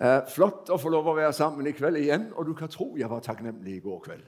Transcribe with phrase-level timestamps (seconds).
[0.00, 2.30] Eh, flott å få lov å være sammen i kveld igjen.
[2.34, 4.24] Og du kan tro jeg var takknemlig i går kveld.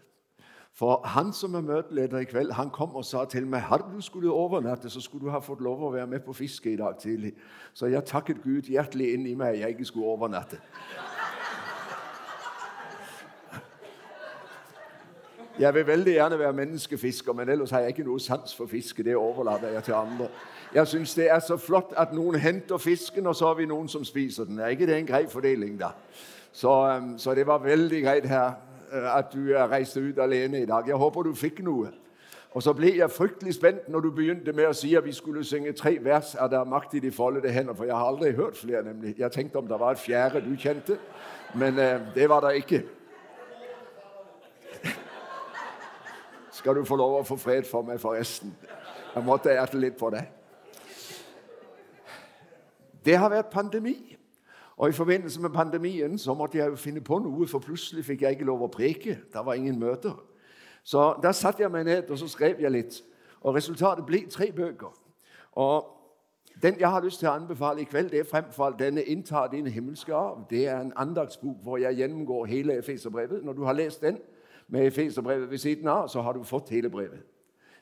[0.77, 4.03] For han som er møteleder i kveld, han kom og sa til meg hadde du
[4.05, 6.99] skulle overnatte, så skulle du ha fått lov å være med på fiske i dag
[7.01, 7.33] tidlig.
[7.73, 10.61] Så jeg takket Gud hjertelig inn i meg jeg ikke skulle overnatte.
[15.59, 19.03] Jeg vil veldig gjerne være menneskefisker, men ellers har jeg ikke noe sans for fiske.
[19.03, 20.29] Det overlater jeg til andre.
[20.75, 23.89] Jeg syns det er så flott at noen henter fisken, og så har vi noen
[23.89, 24.59] som spiser den.
[24.59, 25.95] Er ikke det en grei fordeling, da?
[26.53, 28.51] Så, så det var veldig greit her
[28.93, 30.89] uh, at du uh, reiste ut alene i dag.
[30.89, 31.89] Jeg håper du fikk noe.
[32.53, 35.45] Og så ble jeg fryktelig spent når du begynte med å si at vi skulle
[35.45, 38.57] synge tre vers av 'Der makt i de foldede hender', for jeg har aldri hørt
[38.57, 39.15] flere, nemlig.
[39.19, 40.99] Jeg tenkte om det var et fjerde du kjente,
[41.55, 42.85] men uh, det var det ikke.
[46.67, 48.51] Skal du få lov å få fred for meg, forresten.
[49.15, 50.25] Jeg måtte erte litt på det.
[53.07, 53.95] Det har vært pandemi.
[54.77, 58.27] Og I forbindelse med pandemien så måtte jeg jo finne på noe, for plutselig fikk
[58.27, 59.15] jeg ikke lov å preke.
[59.31, 60.19] Det var ingen møter.
[60.83, 62.99] Så da satte jeg meg ned og så skrev jeg litt.
[63.47, 64.91] Og Resultatet ble tre bøker.
[65.53, 65.93] Og
[66.63, 69.47] Den jeg har lyst til å anbefale i kveld, det er fremfor alt denne 'Innta
[69.53, 70.49] din himmelske arv'.
[70.51, 73.45] Det er en andagsbok hvor jeg gjennomgår hele Efeserbrevet.
[73.45, 74.19] Når du har lest den,
[74.69, 77.23] med Efeserbrevet ved siden av, så har du fått hele brevet.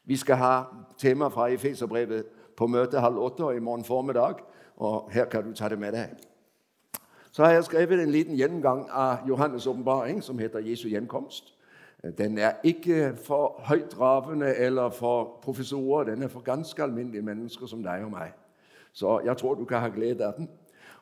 [0.04, 0.62] Vi skal ha
[0.98, 2.24] tema fra Efeserbrevet
[2.56, 4.34] på møte halv åtte og i morgen formiddag.
[4.76, 6.08] Og her kan du ta det med deg.
[7.30, 11.54] Så har jeg skrevet en liten gjennomgang av Johannes' åpenbaring, som heter Jesu gjenkomst.
[12.18, 16.04] Den er ikke for høytravende eller for professorer.
[16.04, 18.34] Den er for ganske alminnelige mennesker som deg og meg.
[18.92, 20.48] Så jeg tror du kan ha glede av den.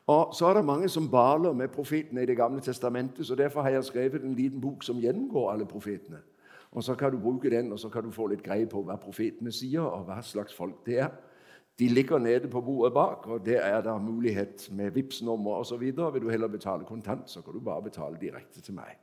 [0.07, 3.61] Og Så er det mange som baler med profetene i Det gamle testamentet, så derfor
[3.61, 6.17] har jeg skrevet en liten bok som gjennomgår alle profetene.
[6.71, 8.95] Og Så kan du bruke den, og så kan du få litt greie på hva
[8.95, 11.09] profetene sier, og hva slags folk det er.
[11.79, 15.81] De ligger nede på bordet bak, og der er det mulighet med Vipps-nummer osv.
[15.81, 18.97] Vil du heller betale kontant, så kan du bare betale direkte til meg.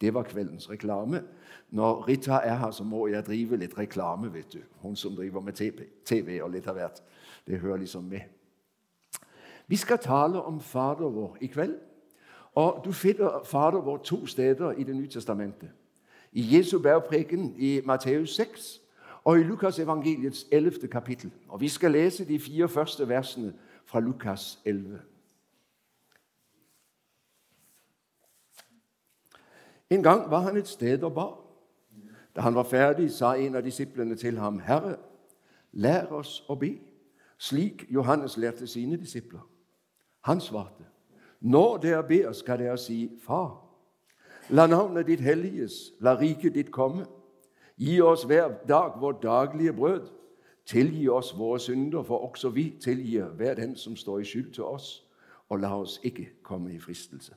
[0.00, 1.22] Det var kveldens reklame.
[1.70, 4.58] Når Rita er her, så må jeg drive litt reklame, vet du.
[4.82, 5.54] Hun som driver med
[6.04, 7.02] TV og litt av hvert.
[7.46, 8.20] Det hører liksom med.
[9.66, 11.78] Vi skal tale om Fader vår i kveld.
[12.54, 15.70] Og Du finner Fader vår to steder i Det nye testamentet.
[16.32, 18.80] I Jesu bergpreken i Matteus 6
[19.24, 20.88] og i Lukas evangeliets 11.
[20.88, 21.32] kapittel.
[21.48, 23.54] Og Vi skal lese de fire første versene
[23.84, 25.00] fra Lukas 11.
[29.90, 31.26] En gang var han et sted og ba.
[32.36, 34.96] Da han var ferdig, sa en av disiplene til ham, 'Herre,
[35.72, 36.80] lær oss å be',
[37.38, 39.53] slik Johannes lærte sine disipler.
[40.24, 40.84] Han svarte,
[41.40, 43.60] Når dere ber, skal dere si, Far,
[44.48, 47.04] la navnet ditt helliges, la riket ditt komme.
[47.76, 50.06] Gi oss hver dag vårt daglige brød.
[50.66, 54.64] Tilgi oss våre synder, for også vi tilgir hver den som står i skyld til
[54.64, 55.04] oss.
[55.48, 57.34] Og la oss ikke komme i fristelse.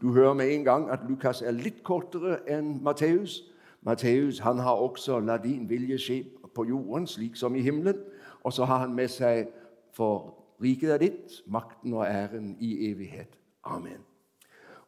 [0.00, 3.44] Du hører med en gang at Lukas er litt kortere enn Matteus.
[3.82, 6.24] Matteus han har også 'la din vilje skje
[6.54, 8.02] på jorden, slik som i himmelen'.
[8.42, 9.48] Og så har han med seg
[9.92, 13.38] for Riket er ditt, makten og æren i evighet.
[13.64, 14.00] Amen.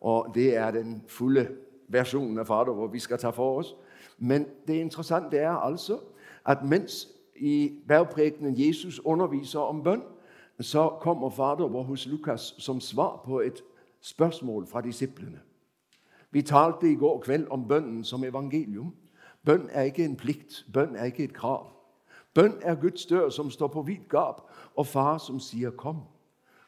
[0.01, 1.49] Og Det er den fulle
[1.89, 3.75] versjonen av Fader hvor vi skal ta for oss.
[4.19, 5.99] Men det interessante er altså
[6.47, 10.03] at mens i bergprekenen Jesus underviser om bønn,
[10.61, 13.63] så kommer Fader vår hos Lukas som svar på et
[14.01, 15.41] spørsmål fra disiplene.
[16.31, 18.95] Vi talte i går kveld om bønnen som evangelium.
[19.45, 21.78] Bønn er ikke en plikt, bønn er ikke et krav.
[22.39, 24.41] Bønn er Guds dør som står på vidt gap,
[24.77, 26.07] og far som sier 'kom'.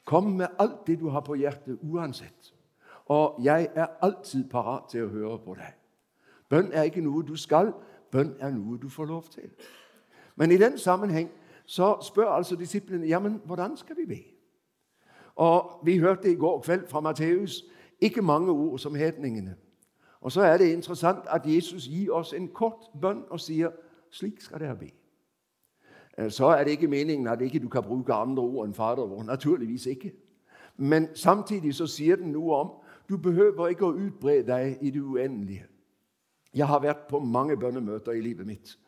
[0.05, 2.55] Kom med alt det du har på hjertet, uansett.
[3.07, 5.75] Og jeg er alltid parat til å høre på deg.
[6.49, 7.73] Bønn er ikke noe du skal,
[8.11, 9.51] bønn er noe du får lov til.
[10.37, 11.31] Men i den sammenheng
[11.67, 14.23] så spør altså disiplene ja, men hvordan skal vi be.
[15.37, 17.65] Og Vi hørte i går kveld fra Matteus
[18.01, 19.57] ikke mange ord som hedningene.
[20.21, 23.71] Og Så er det interessant at Jesus gir oss en kort bønn og sier
[24.11, 25.00] slik skal dere be.
[26.19, 29.07] Øh, så er det ikke meningen at ikke du kan bruke andre ord enn Fader
[29.07, 29.23] vår.
[29.23, 30.13] Naturligvis ikke.
[30.77, 32.71] Men samtidig så sier den noe om
[33.11, 35.67] du behøver ikke å utbre deg i det uendelige.
[36.55, 38.79] Jeg har vært på mange bønnemøter i livet mitt.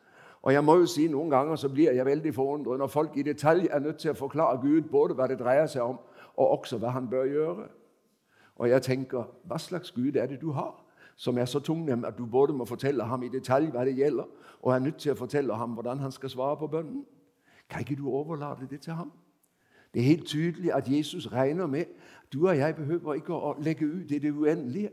[0.42, 3.22] Og jeg må jo si Noen ganger så blir jeg veldig forundret når folk i
[3.22, 5.98] detalj er nødt til å forklare Gud både hva det dreier seg om,
[6.36, 7.68] og også hva han bør gjøre.
[8.56, 10.81] Og jeg tenker hva slags Gud er det du har,
[11.22, 14.26] som er så tungnem at du både må fortelle ham i detalj hva det gjelder,
[14.62, 17.04] og er nødt til å fortelle ham hvordan han skal svare på bønnen?
[17.70, 19.12] Kan ikke du overlate det til ham?
[19.94, 21.84] Det er helt tydelig at Jesus regner med
[22.32, 24.90] du og jeg behøver ikke å legge ut i det uendelige.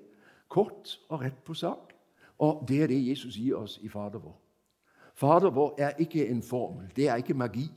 [0.50, 1.96] Kort og rett på sak.
[2.38, 4.36] Og det er det Jesus gir oss i Fader vår.
[5.16, 7.70] Fader vår er ikke en formel, det er ikke magi.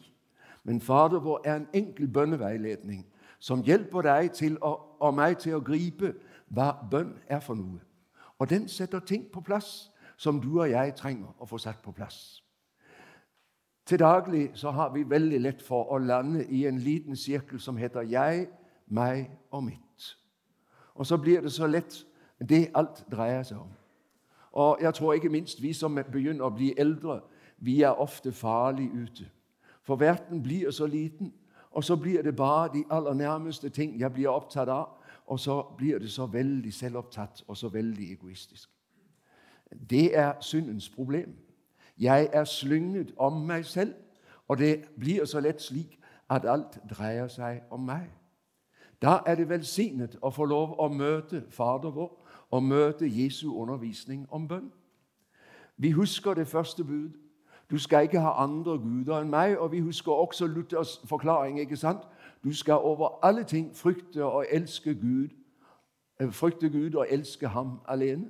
[0.65, 3.07] Men Fader vår er en enkel bønneveiledning
[3.39, 6.13] som hjelper deg til å og meg til å gripe
[6.53, 7.81] hva bønn er for noe.
[8.43, 11.93] Og den setter ting på plass som du og jeg trenger å få satt på
[11.95, 12.43] plass.
[13.87, 17.79] Til daglig så har vi veldig lett for å lande i en liten sirkel som
[17.79, 18.49] heter jeg,
[18.87, 20.09] meg og mitt.
[20.95, 22.01] Og så blir det så lett
[22.43, 23.71] det alt dreier seg om.
[24.59, 27.21] Og jeg tror ikke minst vi som begynner å bli eldre,
[27.63, 29.29] vi er ofte farlig ute.
[29.87, 31.31] For verden blir så liten,
[31.73, 34.89] og så blir det bare de aller nærmeste ting jeg blir opptatt av.
[35.27, 38.71] Og så blir det så veldig selvopptatt og så veldig egoistisk.
[39.91, 41.35] Det er syndens problem.
[41.99, 43.95] Jeg er slynget om meg selv,
[44.49, 45.99] og det blir så lett slik
[46.31, 48.11] at alt dreier seg om meg.
[49.03, 52.13] Da er det velsignet å få lov å møte Fader vår
[52.51, 54.71] og møte Jesu undervisning om bønn.
[55.77, 57.17] Vi husker det første bud.
[57.73, 59.57] Du skal ikke ha andre guder enn meg.
[59.59, 61.61] Og vi husker også Luthers forklaring.
[61.61, 62.03] ikke sant?
[62.45, 65.29] Du skal over alle ting frykte og elske Gud,
[66.21, 68.29] eh, frykte Gud og elske ham alene.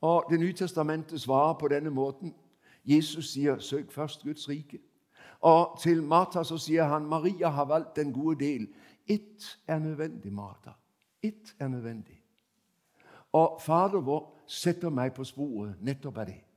[0.00, 2.34] Og Det nye testamentet svarer på denne måten.
[2.84, 4.78] Jesus sier 'søk først Guds rike'.
[5.40, 8.74] Og til Martha så sier han 'Maria har valgt den gode del'.
[9.06, 10.70] Ett er nødvendig, Martha.
[11.22, 12.22] Ett er nødvendig.
[13.32, 16.47] Og Fader vår setter meg på sporet nettopp av det.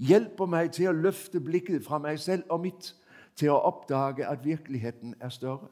[0.00, 2.94] Hjelper meg til å løfte blikket fra meg selv og mitt
[3.36, 5.68] til å oppdage at virkeligheten er større.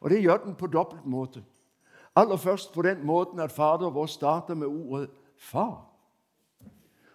[0.00, 1.42] Og det gjør den på dobbelt måte.
[2.16, 5.84] Aller først på den måten at Fader vår starter med ordet 'far'.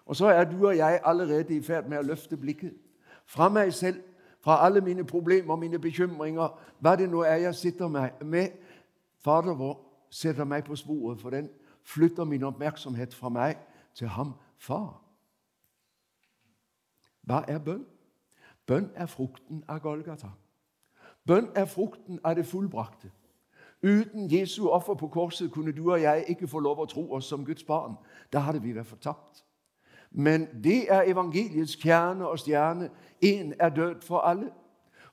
[0.06, 2.74] Og så er du og jeg allerede i ferd med å løfte blikket
[3.26, 4.02] fra meg selv,
[4.42, 6.48] fra alle mine problemer, mine bekymringer,
[6.80, 7.88] hva det nå er jeg sitter
[8.24, 8.50] med.
[9.20, 9.80] Fader vår
[10.10, 11.50] setter meg på sporet, for den
[11.84, 13.58] flytter min oppmerksomhet fra meg
[13.96, 15.07] til ham, far.
[17.28, 17.86] Hva er bønn?
[18.68, 20.30] Bønn er frukten av Golgata.
[21.28, 23.12] Bønn er frukten av det fullbrakte.
[23.84, 27.28] Uten Jesu offer på korset kunne du og jeg ikke få lov å tro oss
[27.28, 27.98] som Guds barn.
[28.34, 29.44] Da hadde vi vært fortapt.
[30.12, 32.90] Men det er evangeliets kjerne og stjerne.
[33.24, 34.50] Én er død for alle.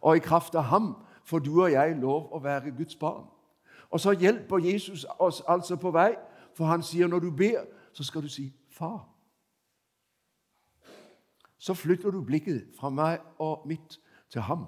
[0.00, 0.94] Og i kraft av ham
[1.24, 3.26] får du og jeg lov å være Guds barn.
[3.90, 6.14] Og så hjelper Jesus oss altså på vei,
[6.54, 9.13] for han sier når du ber, så skal du si 'Far'
[11.64, 14.00] så flytter du blikket fra meg og mitt
[14.30, 14.66] til ham.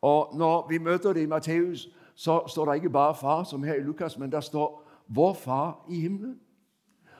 [0.00, 3.74] Og Når vi møter det i Matteus, så står det ikke bare 'far', som her
[3.74, 6.38] i Lukas, men der står 'vår far i himmelen'.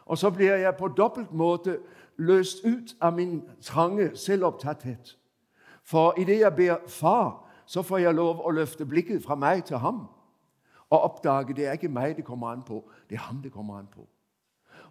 [0.06, 1.78] Og så blir jeg på dobbelt måte
[2.16, 5.18] løst ut av min trange selvopptatthet.
[5.84, 9.78] For idet jeg ber 'far', så får jeg lov å løfte blikket fra meg til
[9.78, 10.08] ham
[10.90, 13.78] og oppdage det er ikke meg det kommer an på, det er ham det kommer
[13.78, 14.08] an på.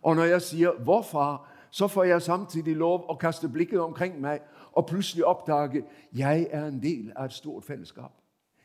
[0.02, 4.22] Og når jeg sier 'vår far', så får jeg samtidig lov å kaste blikket omkring
[4.22, 4.42] meg
[4.74, 5.84] og plutselig oppdage
[6.16, 8.14] jeg er en del av et stort fellesskap.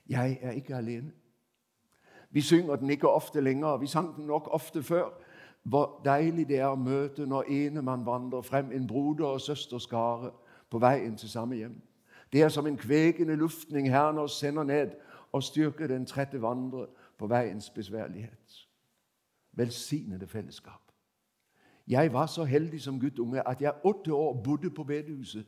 [0.09, 1.12] Jeg er ikke alene.
[2.31, 3.77] Vi synger den ikke ofte lenger.
[3.77, 5.11] Vi sang den nok ofte før.
[5.62, 10.31] Hvor deilig det er å møte når ene mann vandrer frem, en broder og søsterskare
[10.71, 11.77] på veien til samme hjem.
[12.33, 14.97] Det er som en kvekende luftning Herren oss sender ned
[15.33, 16.87] og styrker den trette vandre
[17.19, 18.67] på veiens besværlighet.
[19.53, 20.84] Velsignede fellesskap.
[21.89, 25.47] Jeg var så heldig som guttunge at jeg åtte år bodde på bedehuset.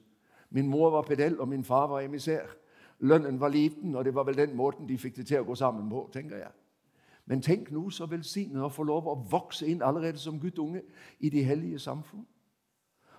[0.50, 2.46] Min mor var pedell, og min far var emissær.
[2.98, 5.54] Lønnen var liten, og det var vel den måten de fikk det til å gå
[5.54, 6.08] sammen på.
[6.12, 6.52] tenker jeg.
[7.26, 10.82] Men tenk nå så velsignet å få lov å vokse inn allerede som guttunge
[11.20, 12.26] i de hellige samfunn.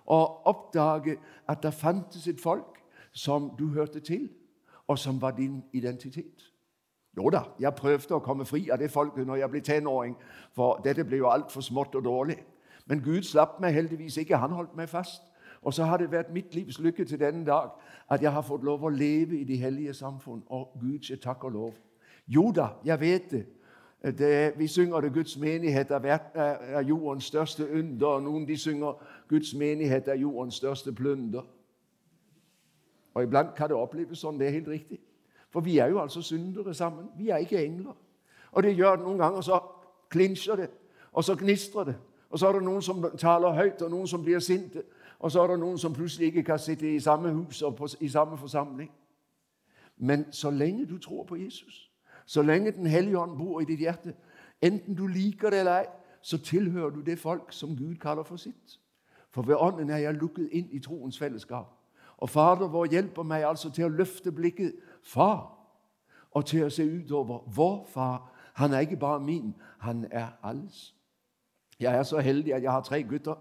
[0.06, 2.80] Og oppdage at det fantes et folk
[3.12, 4.30] som du hørte til,
[4.86, 6.52] og som var din identitet.
[7.16, 10.14] Jo da, jeg prøvde å komme fri av det folket når jeg ble tenåring,
[10.56, 12.38] for dette ble jo altfor smått og dårlig.
[12.88, 14.36] Men Gud slapp meg heldigvis ikke.
[14.36, 15.22] Han holdt meg fast.
[15.62, 17.70] Og så har det vært mitt livs lykke til denne dag
[18.10, 20.42] at jeg har fått lov å leve i de hellige samfunn.
[20.46, 21.74] Og Gud sier takk og lov.
[22.28, 23.44] Jo da, jeg vet det.
[24.18, 28.06] det vi synger det Guds menighet er jordens største under.
[28.06, 28.94] og Noen de synger
[29.28, 31.42] Guds menighet er jordens største plunder.
[33.14, 34.38] Og Iblant kan det oppleves sånn.
[34.38, 35.00] Det er helt riktig.
[35.50, 37.08] For vi er jo altså syndere sammen.
[37.18, 37.96] Vi er ikke engler.
[38.52, 39.60] Og det gjør det noen ganger, så
[40.10, 40.70] klinsjer det,
[41.12, 41.96] og så gnistrer det.
[42.30, 44.82] Og så er det noen som taler høyt, og noen som blir sinte.
[45.18, 47.88] Og så er det noen som plutselig ikke kan sitte i samme hus og på,
[48.00, 48.90] i samme forsamling.
[49.96, 51.90] Men så lenge du tror på Jesus,
[52.26, 54.14] så lenge Den hellige ånd bor i ditt hjerte,
[54.62, 55.86] enten du liker det eller ei,
[56.22, 58.80] så tilhører du det folk som Gud kaller for sitt.
[59.30, 61.72] For ved Ånden er jeg lukket inn i troens fellesskap.
[62.16, 65.54] Og Fader vår hjelper meg altså til å løfte blikket far,
[66.30, 68.30] og til å se utover vår far.
[68.54, 70.94] Han er ikke bare min, han er alles.
[71.80, 73.34] Jeg er så heldig at jeg har tre gutter.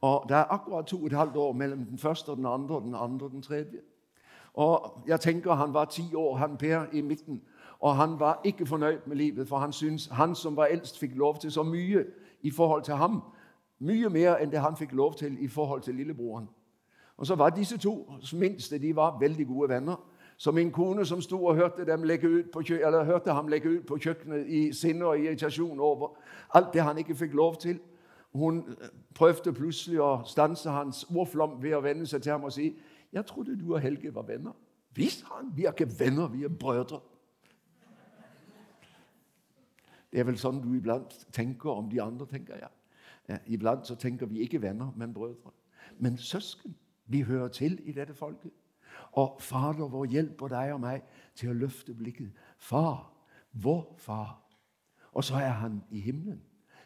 [0.00, 2.74] Og det er akkurat to og et halvt år mellom den første og den andre
[2.74, 3.80] og den andre og den tredje.
[4.54, 7.42] Og jeg tenker Han var ti år, han Per, i midten.
[7.80, 11.14] Og han var ikke fornøyd med livet, for han syntes han som var eldst, fikk
[11.14, 12.04] lov til så mye
[12.42, 13.22] i forhold til ham.
[13.78, 16.48] Mye mer enn det han fikk lov til i forhold til lillebroren.
[17.16, 19.96] Og så var disse to minste de var veldig gode venner.
[20.40, 21.84] Så min kone som sto og hørte,
[22.52, 22.62] på,
[23.04, 26.14] hørte ham legge ut på kjøkkenet i sinne og irritasjon over
[26.54, 27.80] alt det han ikke fikk lov til,
[28.32, 28.62] hun
[29.14, 32.72] prøvde plutselig å stanse hans ordflom ved å vende seg til ham og si
[33.12, 34.56] 'Jeg trodde du og Helge var venner.'
[34.94, 35.52] 'Visst, han.
[35.56, 37.02] Vi er ikke venner, vi er brødre.'
[40.12, 42.68] Det er vel sånn du iblant tenker om de andre, tenker jeg.
[43.28, 45.52] Ja, iblant så tenker vi ikke venner, men brødre.
[45.98, 46.76] Men søsken.
[47.06, 48.50] Vi hører til i dette folket.
[49.12, 51.02] Og Fader vår hjelper deg og meg
[51.34, 52.30] til å løfte blikket.
[52.58, 53.10] Far,
[53.52, 54.36] vår far.
[55.12, 56.40] Og så er han i himmelen.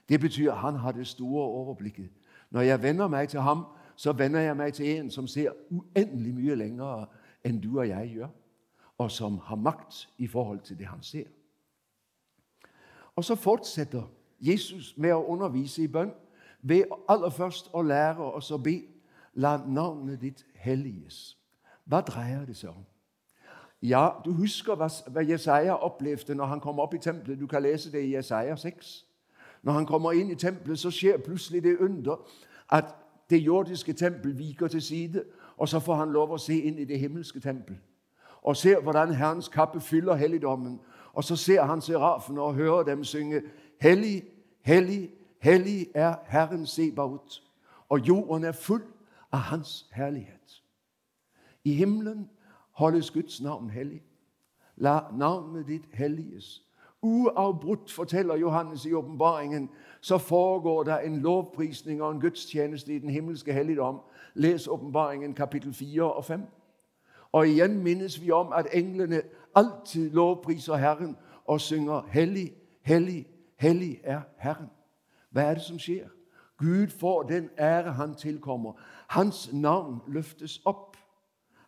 [0.09, 2.11] Det betyr at han har det store overblikket.
[2.51, 3.65] Når jeg venner meg til ham,
[3.97, 7.07] så venner jeg meg til en som ser uendelig mye lenger
[7.45, 8.29] enn du og jeg gjør,
[8.99, 11.27] og som har makt i forhold til det han ser.
[13.17, 14.03] Og så fortsetter
[14.41, 16.13] Jesus med å undervise i bønn
[16.63, 18.81] ved aller først å lære oss å be
[19.35, 21.35] La navnet ditt helliges.
[21.85, 22.85] Hva dreier det seg om?
[23.83, 27.41] Ja, Du husker hva Jesaja opplevde når han kom opp i tempelet.
[27.41, 29.05] Du kan lese det i Jesaja 6.
[29.63, 32.17] Når han kommer inn i tempelet, så skjer plutselig det under
[32.73, 32.95] at
[33.31, 35.25] det jordiske tempel viker til side,
[35.57, 37.77] og så får han lov å se inn i det himmelske tempel.
[38.43, 40.81] Og ser hvordan Herrens kappe fyller helligdommen.
[41.13, 43.43] Og så ser han serafene og hører dem synge
[43.81, 44.25] Hellig,
[44.63, 47.43] hellig, hellig er Herren Sebaot.
[47.89, 48.83] Og jorden er full
[49.33, 50.64] av Hans herlighet.
[51.65, 52.31] I himmelen
[52.73, 54.03] holdes Guds navn hellig.
[54.77, 56.63] La navnet ditt helliges.
[57.03, 63.11] Uavbrutt, forteller Johannes i åpenbaringen, så foregår det en lovprisning og en gudstjeneste i den
[63.11, 64.01] himmelske helligdom.
[64.35, 66.43] Les åpenbaringen kapittel 4 og 5.
[67.33, 69.23] Og igjen minnes vi om at englene
[69.55, 72.53] alltid lovpriser Herren og synger 'Hellig,
[72.83, 74.71] hellig, hellig er Herren'.
[75.31, 76.09] Hva er det som skjer?
[76.59, 78.73] Gud får den ære han tilkommer.
[79.09, 80.94] Hans navn løftes opp.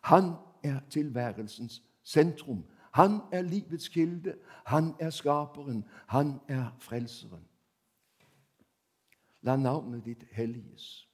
[0.07, 0.33] Han
[0.63, 2.63] er tilværelsens sentrum.
[2.93, 4.35] Han er livets kilde.
[4.65, 5.85] Han er skaperen.
[6.07, 7.43] Han er frelseren.
[9.41, 11.09] La navnet ditt helliges.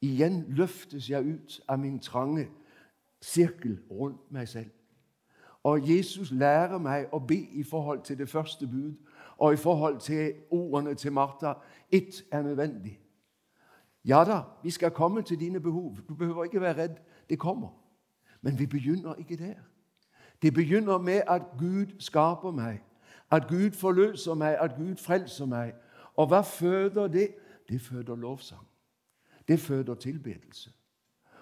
[0.00, 2.48] Igjen løftes jeg ut av min trange
[3.20, 4.70] sirkel rundt meg selv.
[5.62, 8.98] Og Jesus lærer meg å be i forhold til det første bud
[9.38, 11.54] og i forhold til ordene til Martha.
[11.90, 12.98] Ett er nødvendig.
[14.04, 15.96] Ja da, vi skal komme til dine behov.
[16.08, 16.96] Du behøver ikke være redd.
[17.28, 17.68] Det kommer.
[18.40, 19.54] Men vi begynner ikke der.
[20.42, 22.82] Det begynner med at Gud skaper meg,
[23.30, 25.74] at Gud forløser meg, at Gud frelser meg.
[26.16, 27.34] Og hva føder det?
[27.68, 28.66] Det føder lovsang.
[29.48, 30.70] Det føder tilbedelse.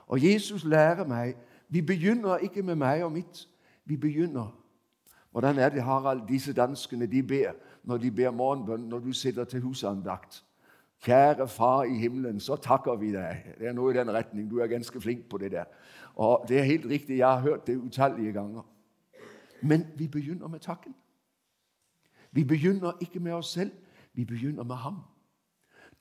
[0.07, 1.37] Og Jesus lærer meg
[1.69, 3.49] Vi begynner ikke med meg og mitt.
[3.85, 4.57] Vi begynner
[5.31, 9.45] Hvordan er det, Harald, disse danskene de ber når de ber morgenbønn når du sitter
[9.45, 10.45] til husandakt?
[11.00, 13.45] Kjære Far i himmelen, så takker vi deg.
[13.59, 14.50] Det er noe i den retning.
[14.50, 15.64] Du er ganske flink på det der.
[16.14, 18.62] Og Det er helt riktig, jeg har hørt det utallige ganger.
[19.62, 20.95] Men vi begynner med takken.
[22.33, 23.71] Vi begynner ikke med oss selv,
[24.14, 24.97] vi begynner med ham.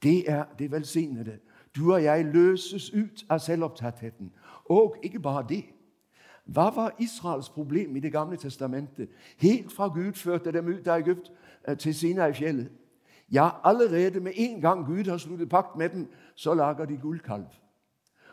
[0.03, 1.39] Det er det velsignede.
[1.75, 4.31] Du og jeg løses ut av selvopptattheten.
[4.65, 5.63] Og ikke bare det.
[6.45, 9.09] Hva var Israels problem i Det gamle testamentet?
[9.37, 11.31] Helt fra Gud førte dem ut av Egypt
[11.67, 12.71] eh, til Sinai-fjellet.
[13.31, 17.45] Ja, allerede med en gang Gud har sluttet pakt med dem, så lager de gullkalv.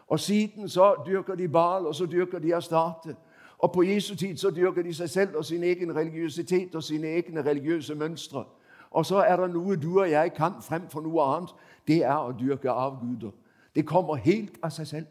[0.06, 3.16] Og siden så dyrker de Bal, og så dyrker de Astarte.
[3.58, 7.06] Og på Jesu tid så dyrker de seg selv og sin egen religiøsitet og sine
[7.06, 8.44] egne religiøse mønstre.
[8.90, 11.54] Og så er det noe du og jeg kan fremfor noe annet.
[11.88, 13.30] Det er å dyrke avguder.
[13.74, 15.06] Det kommer helt av seg selv.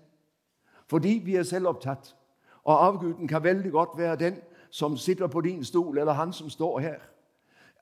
[0.89, 2.15] Fordi vi er selvopptatt.
[2.63, 4.37] Og avguden kan veldig godt være den
[4.69, 6.99] som sitter på din stol, eller han som står her.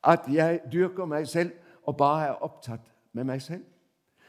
[0.03, 1.51] At jeg dyrker meg selv
[1.85, 3.63] og bare er opptatt med meg selv.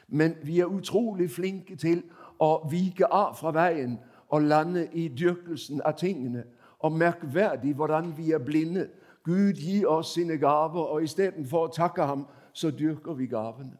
[0.08, 2.02] Men vi er utrolig flinke til
[2.40, 6.44] å vike av fra veien og lande i dyrkelsen av tingene.
[6.78, 8.88] Og merkverdig hvordan vi er blinde.
[9.24, 13.78] Gud gir oss sine gaver, og istedenfor å takke ham, så dyrker vi gavene.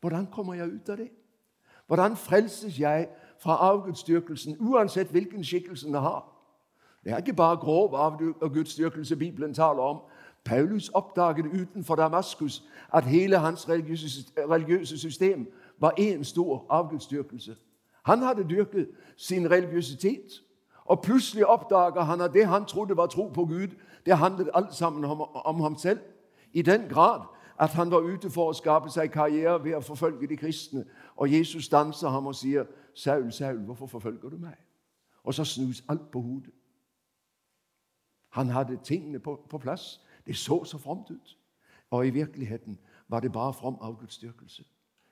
[0.00, 1.10] Hvordan kommer jeg ut av det?
[1.86, 6.24] Hvordan frelses jeg fra avgudsdyrkelsen, uansett hvilken skikkelse den har?
[7.04, 10.00] Det er ikke bare grov avgudsdyrkelse Bibelen taler om.
[10.44, 17.56] Paulus oppdaget utenfor Damaskus at hele hans religiøse system var én stor avgudsdyrkelse.
[18.04, 20.42] Han hadde dyrket sin religiøsitet.
[20.84, 23.68] Og plutselig oppdager han at det han trodde var tro på Gud,
[24.06, 26.00] det handlet alt sammen om, om ham selv.
[26.52, 27.20] I den grad
[27.58, 30.84] at han var ute for å skape seg karriere ved å forfølge de kristne.
[31.16, 34.64] Og Jesus stanser ham og sier, 'Saul, Saul, hvorfor forfølger du meg?'
[35.24, 36.54] Og så snus alt på hodet.
[38.30, 40.00] Han hadde tingene på, på plass.
[40.26, 41.38] Det så så fromt ut.
[41.90, 44.64] Og i virkeligheten var det bare from avgudsdyrkelse.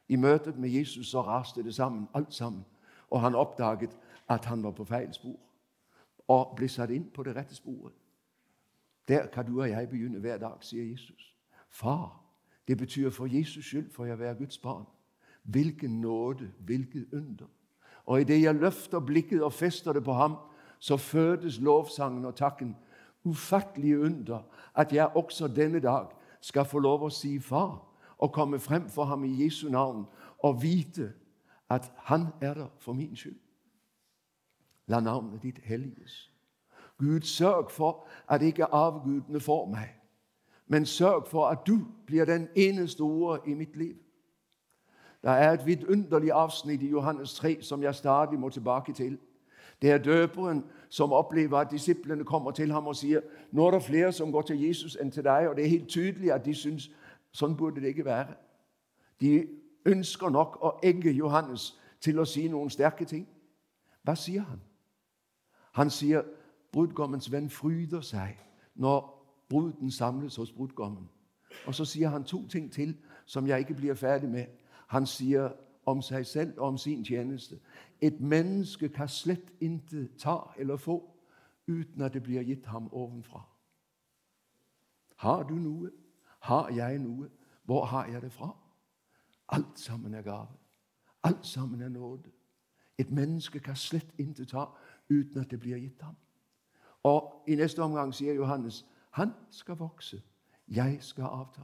[0.08, 2.64] I møtet med Jesus så raste det sammen, alt sammen.
[3.10, 3.98] Og han oppdaget
[4.28, 5.38] at han var på feil spor,
[6.28, 7.92] og ble satt inn på det rette sporet.
[9.08, 11.34] Der kan du og jeg begynne hver dag, sier Jesus.
[11.68, 12.20] Far,
[12.68, 14.84] det betyr for Jesus skyld får jeg være Guds barn.
[15.42, 17.46] Hvilken nåde, hvilket under.
[18.04, 20.36] Og idet jeg løfter blikket og fester det på ham,
[20.78, 22.76] så fødes lovsangen og takken.
[23.24, 24.40] Ufattelige under
[24.74, 26.06] at jeg også denne dag
[26.40, 27.84] skal få lov å si far
[28.18, 30.06] og komme frem for ham i Jesu navn
[30.38, 31.12] og vite
[31.70, 33.38] at han er der for min skyld.
[34.86, 36.30] La navnet ditt helliges.
[36.98, 39.88] Gud, sørg for at ikke avgudene får meg,
[40.66, 43.96] men sørg for at du blir den eneste ordet i mitt liv.
[45.22, 49.18] Det er et vidunderlig avsnitt i Johannes 3 som jeg stadig må tilbake til.
[49.82, 53.20] Det er døperen som opplever at disiplene kommer til ham og sier
[53.52, 55.88] nå er det flere som går til Jesus enn til deg, og det er helt
[55.88, 56.90] tydelig at de syns
[57.32, 58.34] sånn burde det ikke være.
[59.20, 59.46] De
[59.86, 63.26] ønsker nok å egge Johannes til å si noen sterke ting.
[64.02, 64.60] Hva sier han?
[65.72, 66.24] Han sier
[66.72, 68.38] brudgommens venn fryder seg
[68.74, 69.04] når
[69.48, 71.08] bruden samles hos brudgommen.
[71.66, 74.46] Og så sier han to ting til som jeg ikke blir ferdig med.
[74.88, 75.52] Han sier
[75.90, 77.58] om seg selv og om sin tjeneste.
[78.00, 80.98] Et menneske kan slett intet ta eller få
[81.68, 83.42] uten at det blir gitt ham ovenfra.
[85.16, 85.90] Har du noe?
[86.38, 87.28] Har jeg noe?
[87.64, 88.56] Hvor har jeg det fra?
[89.48, 90.48] Alt sammen er gave.
[91.22, 92.30] Alt sammen er nåde.
[92.98, 94.64] Et menneske kan slett intet ta
[95.10, 96.16] uten at det blir gitt ham.
[97.02, 100.22] Og I neste omgang sier Johannes han skal vokse,
[100.68, 101.62] jeg skal avta.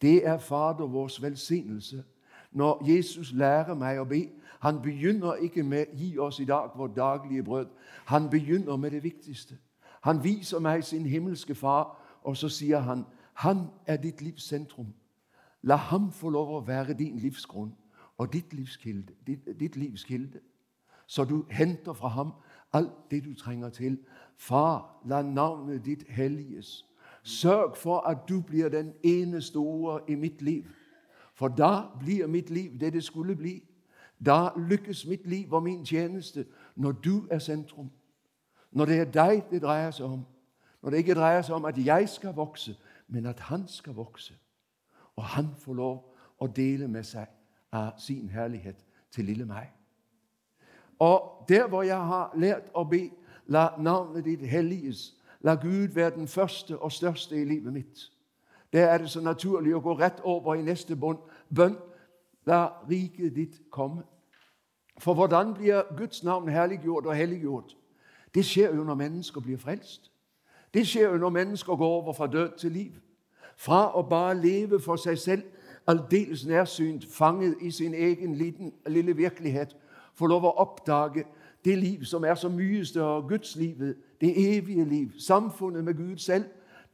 [0.00, 2.04] Det er Fader vårs velsignelse
[2.52, 4.28] når Jesus lærer meg å be.
[4.60, 7.68] Han begynner ikke med 'gi oss i dag vårt daglige brød'.
[8.06, 9.58] Han begynner med det viktigste.
[10.02, 14.94] Han viser meg sin himmelske far, og så sier han 'Han er ditt livs sentrum'.
[15.62, 17.74] La ham få lov å være din livsgrunn
[18.18, 20.40] og ditt livs kilde, ditt, ditt livs kilde.
[21.06, 22.32] Så du henter fra ham
[22.72, 23.98] alt det du trenger til.
[24.36, 26.84] Far, la navnet ditt helliges.
[27.22, 30.64] Sørg for at du blir den eneste store i mitt liv.
[31.38, 33.62] For da blir mitt liv det det skulle bli.
[34.26, 36.46] Da lykkes mitt liv og min tjeneste
[36.76, 37.90] når du er sentrum.
[38.72, 40.24] Når det er deg det dreier seg om.
[40.82, 42.74] Når det ikke dreier seg om at jeg skal vokse,
[43.08, 44.34] men at han skal vokse.
[45.16, 46.02] Og han får lov
[46.38, 47.30] å dele med seg
[47.72, 48.82] av sin herlighet
[49.14, 49.70] til lille meg.
[50.98, 53.10] Og der hvor jeg har lært å be,
[53.46, 58.08] la navnet ditt helliges, la Gud være den første og største i livet mitt.
[58.72, 61.76] Der er det så naturlig å gå rett over i neste bønn.
[62.46, 64.02] La riket ditt komme.
[64.98, 67.76] For hvordan blir Guds navn herliggjort og helliggjort?
[68.34, 70.10] Det skjer jo når mennesker blir frelst.
[70.74, 72.92] Det skjer jo når mennesker går over fra død til liv.
[73.56, 75.42] Fra å bare leve for seg selv,
[75.86, 79.76] aldeles nærsynt, fanget i sin egen liten, lille virkelighet,
[80.14, 81.24] få lov å oppdage
[81.64, 86.18] det liv som er så mye større, Guds livet, det evige liv, samfunnet med Gud
[86.18, 86.44] selv,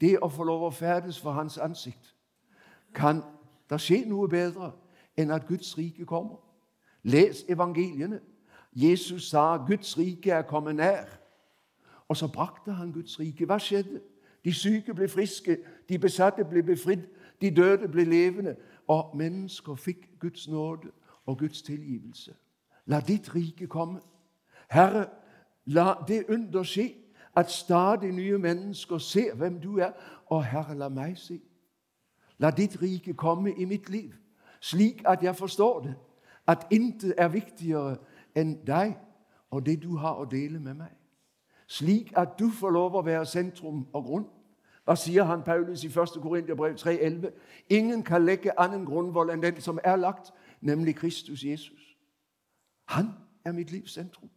[0.00, 2.14] det å få lov å ferdes for Hans ansikt.
[2.94, 3.22] Kan
[3.70, 4.72] det skje noe bedre
[5.16, 6.38] enn at Guds rike kommer?
[7.02, 8.20] Les evangeliene.
[8.74, 11.07] Jesus sa Guds rike er kommet nær.
[12.09, 13.46] Og så brakte han Guds rike.
[13.46, 14.00] Hva skjedde?
[14.44, 15.57] De syke ble friske,
[15.88, 17.07] de besatte ble befridd,
[17.40, 18.57] de døde ble levende.
[18.88, 20.90] Og mennesker fikk Guds nåde
[21.26, 22.35] og Guds tilgivelse.
[22.87, 24.00] La ditt rike komme.
[24.68, 25.07] Herre,
[25.64, 26.92] la det under skje
[27.37, 29.90] at stadig nye mennesker ser hvem du er.
[30.27, 31.40] Og Herre, la meg se.
[32.38, 34.12] La ditt rike komme i mitt liv,
[34.61, 35.94] slik at jeg forstår det,
[36.47, 37.97] at intet er viktigere
[38.35, 38.97] enn deg
[39.51, 40.90] og det du har å dele med meg.
[41.66, 44.27] Slik at du får lov å være sentrum og grunn.
[44.85, 46.18] Hva sier han Paulus i 1.
[46.20, 47.31] Korinterbrev 3,11?
[47.70, 51.97] Ingen kan legge annen grunnvoll enn den som er lagt, nemlig Kristus Jesus.
[52.92, 54.29] Han er mitt livs sentrum.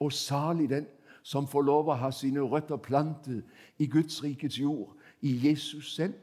[0.00, 0.86] Og salig den
[1.26, 3.42] som får lov å ha sine røtter plantet
[3.82, 6.14] i Guds rikets jord, i Jesus selv,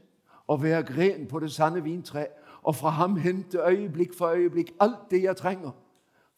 [0.48, 2.28] og være gren på det sanne vintre,
[2.64, 5.74] og fra ham hente øyeblikk for øyeblikk alt det jeg trenger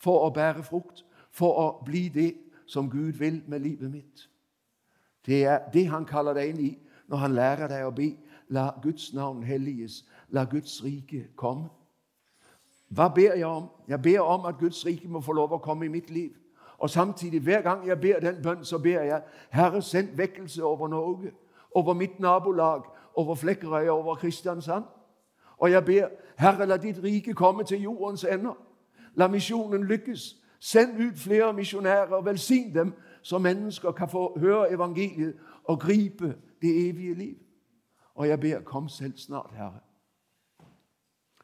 [0.01, 2.32] for å bære frukt, for å bli det
[2.65, 4.25] som Gud vil med livet mitt.
[5.25, 6.71] Det er det han kaller deg inn i
[7.10, 8.15] når han lærer deg å be.
[8.49, 10.04] La Guds navn helliges.
[10.30, 11.69] La Guds rike komme.
[12.89, 13.69] Hva ber jeg om?
[13.88, 16.34] Jeg ber om at Guds rike må få lov å komme i mitt liv.
[16.77, 20.88] Og samtidig, hver gang jeg ber den bønnen, så ber jeg Herre, send vekkelse over
[20.88, 21.31] Norge,
[21.71, 22.81] over mitt nabolag,
[23.13, 24.83] over Flekkerøy, over Kristiansand.
[25.57, 26.07] Og jeg ber
[26.38, 28.53] Herre, la ditt rike komme til jordens ender.
[29.15, 30.35] La misjonen lykkes.
[30.59, 36.89] Send ut flere misjonærer velsign dem, så mennesker kan få høre evangeliet og gripe det
[36.89, 37.35] evige liv.
[38.15, 39.79] Og jeg ber, kom selv snart, Herre.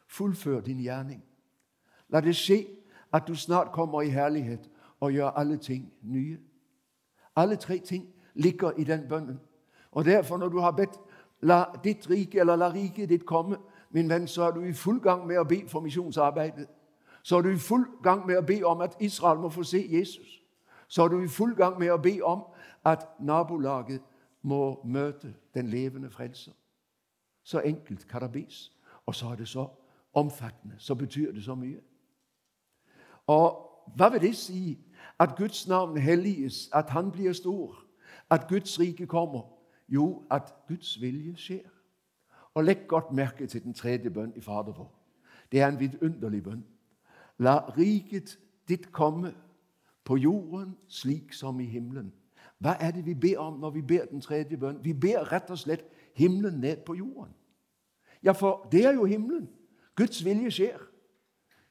[0.07, 1.23] Fullfør din gjerning.
[2.09, 2.65] La det skje
[3.13, 4.70] at du snart kommer i herlighet
[5.01, 6.39] og gjør alle ting nye.
[7.35, 9.39] Alle tre ting ligger i den bønnen.
[9.91, 10.99] Og derfor, når du har bedt
[11.41, 13.57] la ditt rike, eller la riket ditt komme,
[13.89, 16.67] min venn, så er du i full gang med å be for misjonsarbeidet.
[17.23, 19.81] Så er du i full gang med å be om at Israel må få se
[19.89, 20.41] Jesus.
[20.87, 22.45] Så er du i full gang med å be om
[22.85, 24.01] at nabolaget
[24.41, 26.53] må møte den levende frelser.
[27.43, 28.71] Så enkelt kan det bes.
[29.05, 29.67] Og så er det så
[30.13, 30.75] omfattende.
[30.77, 31.81] Så betyr det så mye.
[33.27, 34.77] Og hva vil det si?
[35.19, 37.85] At Guds navn helliges, at Han blir stor,
[38.29, 39.41] at Guds rike kommer.
[39.89, 41.69] Jo, at Guds vilje skjer.
[42.53, 44.99] Og legg godt merke til den tredje bønn i Fader vår.
[45.51, 46.63] Det er en vidunderlig bønn.
[47.37, 49.33] La riket ditt komme
[50.03, 52.11] på jorden slik som i himmelen.
[52.61, 54.83] Hva er det vi ber om når vi ber den tredje bønn?
[54.83, 57.33] Vi ber rett og slett himmelen ned på jorden.
[58.23, 59.49] Ja, for det er jo himmelen.
[59.95, 60.90] Guds vilje skjer.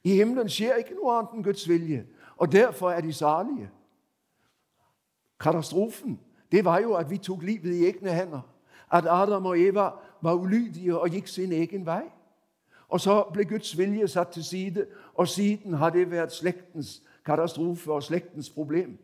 [0.04, 2.04] I himmelen skjer ikke noe annet enn Guds vilje.
[2.36, 3.70] Og derfor er de salige.
[5.40, 6.18] Katastrofen
[6.52, 8.40] det var jo at vi tok livet i egne hender.
[8.92, 9.90] At Adam og Eva
[10.22, 12.02] var ulydige og gikk sin egen vei.
[12.88, 17.92] Og så ble Guds vilje satt til side, og siden har det vært slektens katastrofe
[17.92, 18.98] og slektens problem.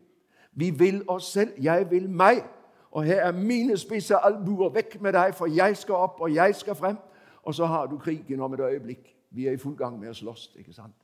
[0.53, 1.53] Vi vil oss selv.
[1.61, 2.43] Jeg vil meg.
[2.91, 4.69] Og her er mine spisse albuer.
[4.69, 6.97] Vekk med deg, for jeg skal opp, og jeg skal frem.
[7.43, 9.16] Og så har du krigen om et øyeblikk.
[9.29, 10.95] Vi er i full gang med å slåss, ikke sant?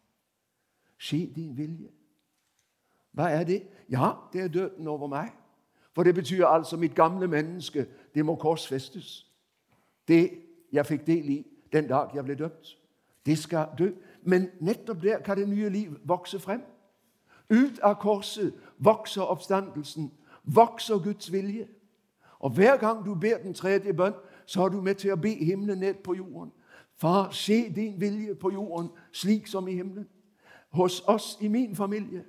[0.97, 1.89] Skje din vilje.
[3.13, 3.63] Hva er det?
[3.89, 5.33] Ja, det er døden over meg.
[5.93, 9.27] For det betyr altså mitt gamle menneske, det må korsfestes.
[10.07, 10.31] Det
[10.71, 12.77] jeg fikk del i den dag jeg ble døpt.
[13.25, 13.91] Det skal dø.
[14.23, 16.62] Men nettopp der kan det nye liv vokse frem.
[17.49, 20.12] Ut av korset vokser oppstandelsen,
[20.43, 21.67] vokser Guds vilje.
[22.39, 24.13] Og hver gang du ber den tredje bønn,
[24.45, 26.51] så er du med til å be himmelen ned på jorden.
[27.03, 30.09] Far, se din vilje på jorden slik som i himmelen.
[30.69, 32.25] Hos oss i min familie.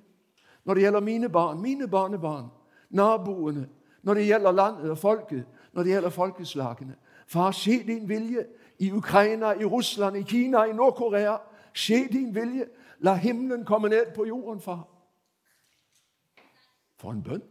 [0.64, 2.48] Når det gjelder mine barn, mine barnebarn,
[2.90, 3.68] naboene,
[4.02, 6.96] når det gjelder landet og folket, når det gjelder folkeslagene.
[7.26, 8.46] Far, se din vilje
[8.78, 11.36] i Ukraina, i Russland, i Kina, i Nord-Korea.
[11.74, 12.66] Se din vilje.
[12.98, 14.88] La himmelen komme ned på jorden, far.
[16.96, 17.42] For en bønn.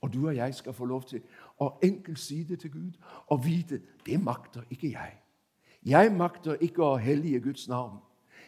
[0.00, 1.20] Og du og jeg skal få lov til
[1.60, 5.20] å enkelt si det til Gud og vite det makter ikke jeg.
[5.84, 7.98] Jeg makter ikke å hellige Guds navn.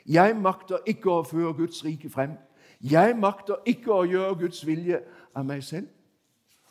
[0.07, 2.37] Jeg makter ikke å føre Guds rike frem.
[2.81, 5.03] Jeg makter ikke å gjøre Guds vilje
[5.35, 5.89] av meg selv.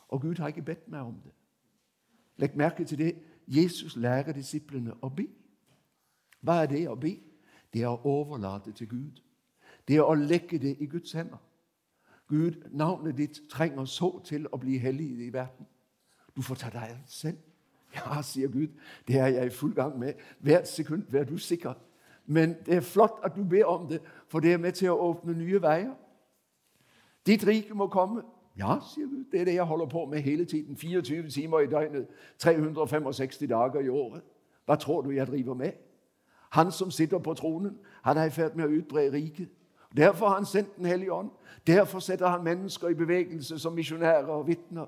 [0.09, 1.33] Og Gud har ikke bedt meg om det.
[2.37, 3.15] Legg merke til det.
[3.47, 5.27] Jesus lærer disiplene å be.
[6.41, 7.17] Hva er det å be?
[7.73, 9.21] Det er å overlate til Gud.
[9.87, 11.41] Det er å legge det i Guds hender.
[12.27, 15.67] Gud, navnet ditt trenger så til å bli hellig i verden.
[16.35, 17.37] Du får ta deg selv.
[17.95, 18.67] Ja, sier Gud,
[19.07, 20.13] det er jeg i full gang med.
[20.39, 21.73] Hvert sekund, vær du sikker.
[22.25, 24.97] Men det er flott at du ber om det, for det er med til å
[25.09, 25.93] åpne nye veier.
[27.25, 28.23] Ditt rike må komme.
[28.57, 30.77] Ja, sier Gud, det er det jeg holder på med hele tiden.
[30.77, 32.07] 24 timer i døgnet,
[32.39, 34.23] 365 dager i året.
[34.65, 35.71] Hva tror du jeg driver med?
[36.49, 39.49] Han som sitter på tronen, han er i ferd med å utbre riket.
[39.97, 41.29] Derfor har han sendt Den hellige ånd.
[41.67, 44.85] Derfor setter han mennesker i bevegelse som misjonærer og vitner.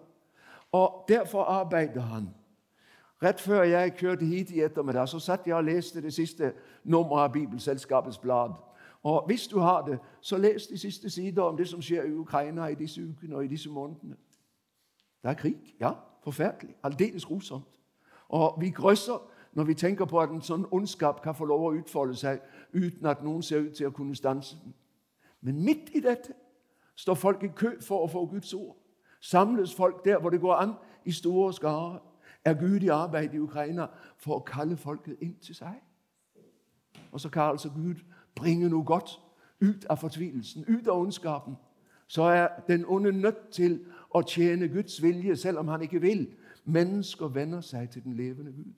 [0.72, 2.30] Og derfor arbeider han.
[3.23, 6.53] Rett før jeg kjørte hit i ettermiddag, så satt jeg og leste det siste
[6.84, 8.53] nummeret av Bibelselskapets blad.
[9.03, 12.13] Og Hvis du har det, så les de siste sider om det som skjer i
[12.13, 14.15] Ukraina i disse ukene og i disse månedene.
[15.23, 15.75] Det er krig.
[15.80, 15.91] Ja,
[16.23, 16.75] forferdelig.
[16.84, 17.80] Aldeles grusomt.
[18.30, 21.71] Og vi grøsser når vi tenker på at en sånn ondskap kan få lov å
[21.80, 22.41] utfolde seg
[22.73, 24.73] uten at noen ser ut til å kunne stanse den.
[25.41, 26.34] Men midt i dette
[26.95, 28.75] står folk i kø for å få Guds ord.
[29.19, 30.73] Samles folk der hvor det går an,
[31.06, 31.99] i store skarer.
[32.47, 35.81] Er Gud i arbeid i Ukraina for å kalle folket inn til seg?
[37.12, 37.99] Og så kan altså Gud
[38.36, 39.17] bringe noe godt
[39.62, 41.57] ut av fortvilelsen, ut av ondskapen.
[42.07, 43.81] Så er den onde nødt til
[44.15, 46.29] å tjene Guds vilje, selv om han ikke vil.
[46.63, 48.73] Mennesker venner seg til den levende Gud.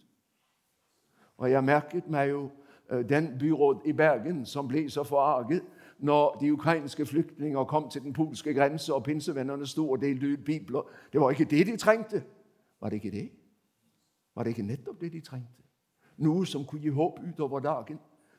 [1.37, 2.49] Og Jeg merket meg jo
[2.89, 5.61] eh, den byråd i Bergen som ble så forarget
[5.99, 10.45] når de ukrainske flyktninger kom til den polske grense, og pinsevennene sto og delte ut
[10.45, 10.81] bibler.
[11.13, 12.23] Det var ikke det de trengte.
[12.81, 13.29] Var det ikke det?
[14.39, 15.63] Var det ikke nettopp det de trengte?
[16.17, 17.97] Noe som kunne gi håp utover dagen.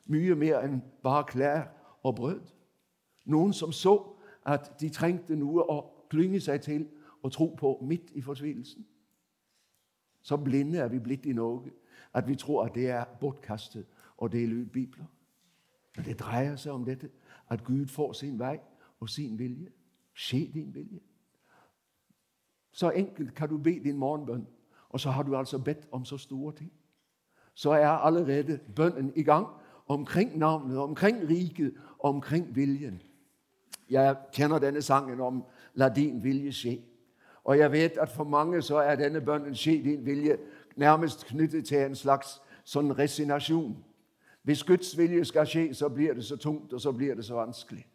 [0.09, 1.67] Mye mer enn bare klær
[2.03, 2.39] og brød.
[3.25, 3.93] Noen som så
[4.45, 5.75] at de trengte noe å
[6.09, 6.87] klynge seg til
[7.21, 8.81] og tro på midt i fortvilelsen.
[10.21, 11.69] Så blinde er vi blitt i Norge
[12.13, 13.85] at vi tror at det er bortkastet
[14.17, 15.05] å dele ut bibler.
[15.95, 17.11] Men det dreier seg om dette
[17.49, 18.57] at Gud får sin vei
[18.99, 19.69] og sin vilje.
[20.13, 21.03] Skje din vilje.
[22.71, 24.47] Så enkelt kan du be din morgenbøn,
[24.91, 26.71] og så har du altså bedt om så store ting.
[27.53, 29.47] Så er allerede bønnen i gang
[29.87, 33.01] omkring navnet, omkring riket, omkring viljen.
[33.89, 36.81] Jeg kender denne sangen om 'La din vilje skje'.
[37.43, 40.37] Og jeg vet at for mange så er denne bønnen 'Skje din vilje'
[40.75, 43.83] nærmest knyttet til en slags sånn resignasjon.
[44.43, 47.35] Hvis Guds vilje skal skje, så blir det så tungt, og så blir det så
[47.35, 47.87] vanskelig.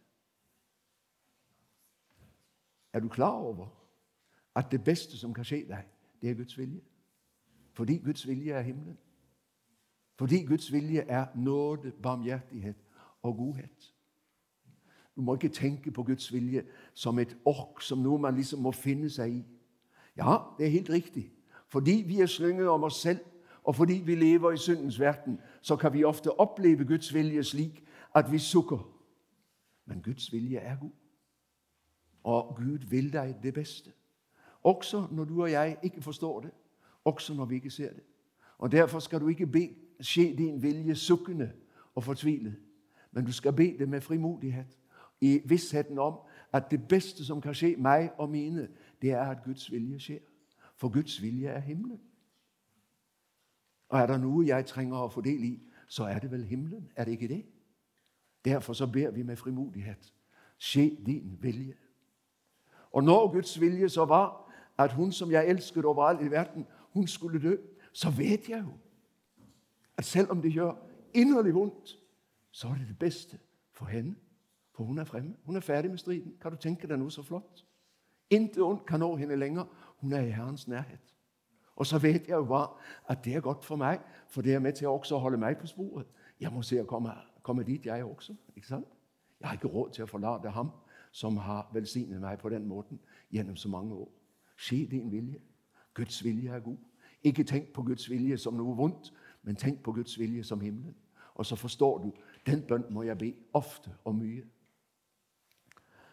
[2.92, 3.66] Er du klar over
[4.54, 5.84] at det beste som kan skje deg,
[6.22, 6.80] det er Guds vilje?
[7.72, 8.98] Fordi Guds vilje er himmelen.
[10.18, 12.76] Fordi Guds vilje er nåde, barmhjertighet
[13.22, 13.94] og godhet.
[15.16, 18.72] Du må ikke tenke på Guds vilje som et ork, som noe man liksom må
[18.72, 19.44] finne seg i.
[20.16, 21.30] Ja, det er helt riktig.
[21.68, 23.20] Fordi vi er slynget om oss selv,
[23.64, 27.84] og fordi vi lever i syndens verden, så kan vi ofte oppleve Guds vilje slik
[28.14, 28.92] at vi sukker.
[29.84, 30.92] Men Guds vilje er god.
[32.22, 33.92] Og Gud vil deg det beste.
[34.66, 36.50] Også når du og jeg ikke forstår det.
[37.04, 38.02] Også når vi ikke ser det.
[38.58, 39.68] Og Derfor skal du ikke be
[40.00, 41.52] skje din vilje sukkende
[41.94, 42.56] og fortvilet,
[43.12, 44.78] men du skal be det med frimodighet
[45.20, 46.18] i vissheten om
[46.52, 48.68] at det beste som kan skje meg og mine,
[49.02, 50.18] det er at Guds vilje skjer.
[50.76, 52.00] For Guds vilje er himmelen.
[53.88, 55.54] Og er det noe jeg trenger å få del i,
[55.88, 56.90] så er det vel himmelen.
[56.96, 57.44] Er det ikke det?
[58.44, 60.12] Derfor så ber vi med frimodighet.
[60.58, 61.76] Skje din vilje.
[62.92, 64.45] Og når Guds vilje så var
[64.78, 67.56] at hun som jeg elsket overalt i verden, hun skulle dø,
[67.92, 68.72] så vet jeg jo
[69.96, 70.74] at selv om det gjør
[71.14, 71.98] inderlig vondt,
[72.50, 73.38] så er det det beste
[73.72, 74.14] for henne.
[74.72, 75.34] For hun er fremme.
[75.44, 76.34] Hun er ferdig med striden.
[76.42, 77.64] Kan du tenke deg noe så flott?
[78.30, 79.64] Intet ondt kan nå henne lenger.
[80.00, 81.14] Hun er i Herrens nærhet.
[81.76, 82.68] Og så vet jeg jo bare
[83.08, 85.66] at det er godt for meg, for det er med til å holde meg på
[85.66, 86.06] sporet.
[86.40, 87.12] Jeg må se å komme,
[87.42, 88.36] komme dit, jeg også.
[88.56, 88.86] ikke sant?
[89.40, 90.70] Jeg har ikke råd til å forlate ham
[91.12, 93.00] som har velsignet meg på den måten
[93.32, 94.08] gjennom så mange år.
[94.56, 95.40] Skje din vilje.
[95.94, 96.76] Guds vilje er god.
[97.22, 100.94] Ikke tenk på Guds vilje som noe vondt, men tenk på Guds vilje som himmelen.
[101.34, 102.12] Og så forstår du
[102.46, 104.44] den bønnen må jeg be ofte og mye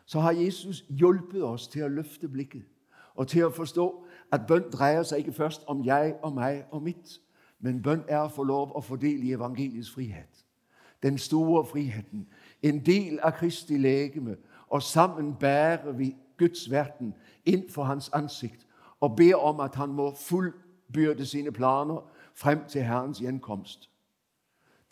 [0.06, 2.65] så har Jesus hjulpet oss til å løfte blikket
[3.15, 3.86] og til å forstå
[4.34, 7.19] at bønn dreier seg ikke først om jeg og meg og mitt,
[7.60, 10.45] men bønn er å få lov å fordele i evangeliets frihet.
[11.03, 12.25] Den store friheten.
[12.63, 14.38] En del av Kristi legeme.
[14.73, 17.13] Og sammen bærer vi Guds verden
[17.45, 18.67] inn for hans ansikt
[18.99, 22.03] og ber om at han må fullbyrde sine planer
[22.34, 23.89] frem til Herrens gjenkomst.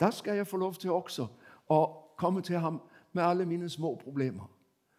[0.00, 1.26] Da skal jeg få lov til også
[1.68, 1.80] å
[2.16, 2.80] komme til ham
[3.12, 4.48] med alle mine små problemer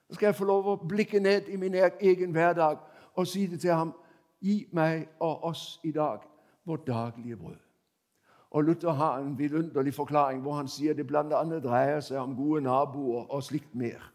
[0.10, 2.78] Da skal jeg få lov å blikke ned i min egen hverdag
[3.16, 3.94] og si det til ham.
[4.42, 6.20] Gi meg og oss i dag
[6.66, 7.62] vårt daglige brød.
[8.52, 11.24] Og Luther har en vidunderlig forklaring hvor han sier det bl.a.
[11.64, 14.12] dreier seg om gode naboer og slikt mer.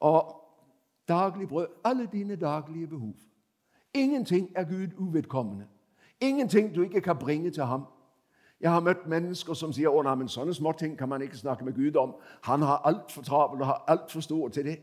[0.00, 0.36] Og
[1.08, 3.14] daglig brød Alle dine daglige behov.
[3.94, 5.66] Ingenting er Gud uvedkommende.
[6.20, 7.82] Ingenting du ikke kan bringe til ham.
[8.60, 11.64] Jeg har møtt mennesker som sier å nei, men sånne småting kan man ikke snakke
[11.64, 12.14] med Gud om.
[12.42, 14.78] Han har altfor travelt og har altfor stor til det.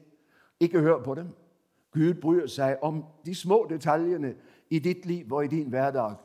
[0.59, 1.33] Ikke hør på dem.
[1.91, 4.33] Gud bryr seg om de små detaljene
[4.69, 6.15] i ditt liv og i din hverdag.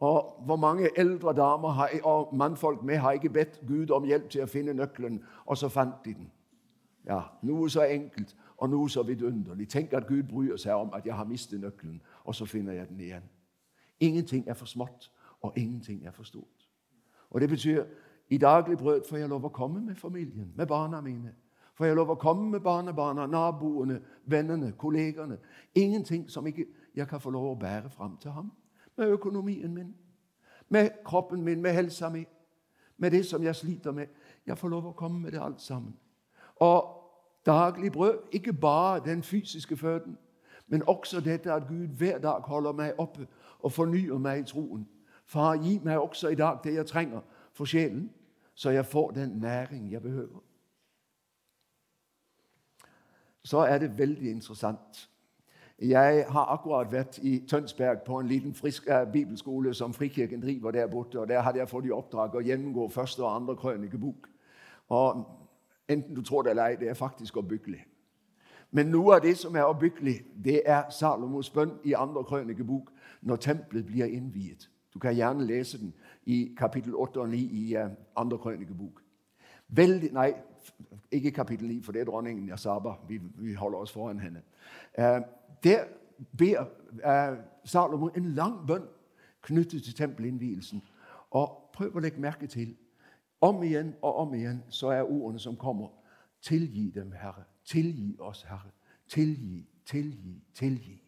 [0.00, 4.30] Og Hvor mange eldre damer har, og mannfolk med har ikke bedt Gud om hjelp
[4.30, 6.30] til å finne nøkkelen, og så fant de den.
[7.06, 9.68] Ja, Noe så enkelt og noe så vidunderlig.
[9.68, 12.88] Tenk at Gud bryr seg om at jeg har mistet nøkkelen, og så finner jeg
[12.88, 13.22] den igjen.
[14.00, 16.68] Ingenting er for smått, og ingenting er for stort.
[17.30, 17.84] Og Det betyr
[18.28, 21.32] i daglig brød får jeg lov å komme med familien, med barna mine.
[21.74, 25.38] Får jeg lov å komme med barnebarna, naboene, vennene, kollegene?
[25.74, 28.52] Ingenting som ikke jeg kan få lov å bære fram til ham.
[28.96, 29.94] Med økonomien min,
[30.68, 32.26] med kroppen min, med helsa mi,
[32.96, 34.06] med det som jeg sliter med.
[34.46, 35.96] Jeg får lov å komme med det alt sammen.
[36.56, 36.99] Og
[37.50, 40.18] daglig brød, ikke bare den fysiske føden,
[40.68, 43.26] men også dette at Gud hver dag holder meg oppe
[43.58, 44.88] og fornyer meg i troen.
[45.26, 47.20] Far, gi meg også i dag det jeg trenger
[47.52, 48.10] for sjelen,
[48.54, 50.40] så jeg får den næring jeg behøver
[53.44, 55.08] så er det veldig interessant.
[55.78, 60.70] Jeg har akkurat vært i Tønsberg på en liten frisk eh, bibelskole som Frikirken driver
[60.70, 61.20] der borte.
[61.20, 64.28] og Der hadde jeg fått i oppdrag å gjennomgå første og andre krønikebok.
[64.88, 65.24] Og
[65.90, 67.84] enten du tror det eller ei, det er faktisk oppbyggelig.
[68.70, 73.36] Men noe av det som er oppbyggelig, det er Salomos bønn i andre krønikebok når
[73.36, 74.70] tempelet blir innviet.
[74.94, 75.92] Du kan gjerne lese den
[76.26, 79.02] i kapittel 8 og 9 i uh, andre krønikebok.
[79.68, 80.32] Veldig, nei,
[81.10, 82.94] ikke kapittel 9, for det er dronningen Yasaba.
[83.08, 84.42] Vi, vi holder oss foran henne.
[84.98, 85.20] Eh,
[85.64, 85.84] der
[86.38, 86.64] ber
[87.04, 88.86] eh, Salomo en lang bønn
[89.42, 90.82] knyttet til tempelinnvielsen.
[91.30, 92.74] Og prøv å legge merke til
[93.40, 95.88] om igjen og om igjen så er ordene som kommer,
[96.42, 97.44] tilgi dem, Herre.
[97.64, 98.70] Tilgi oss, Herre.
[99.08, 101.02] Tilgi, tilgi, tilgi.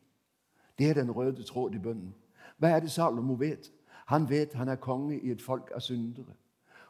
[0.79, 2.15] Det er den røde tråd i bønnen.
[2.59, 3.73] Hva er det Salomo vet?
[4.07, 6.35] Han vet han er konge i et folk av syndere.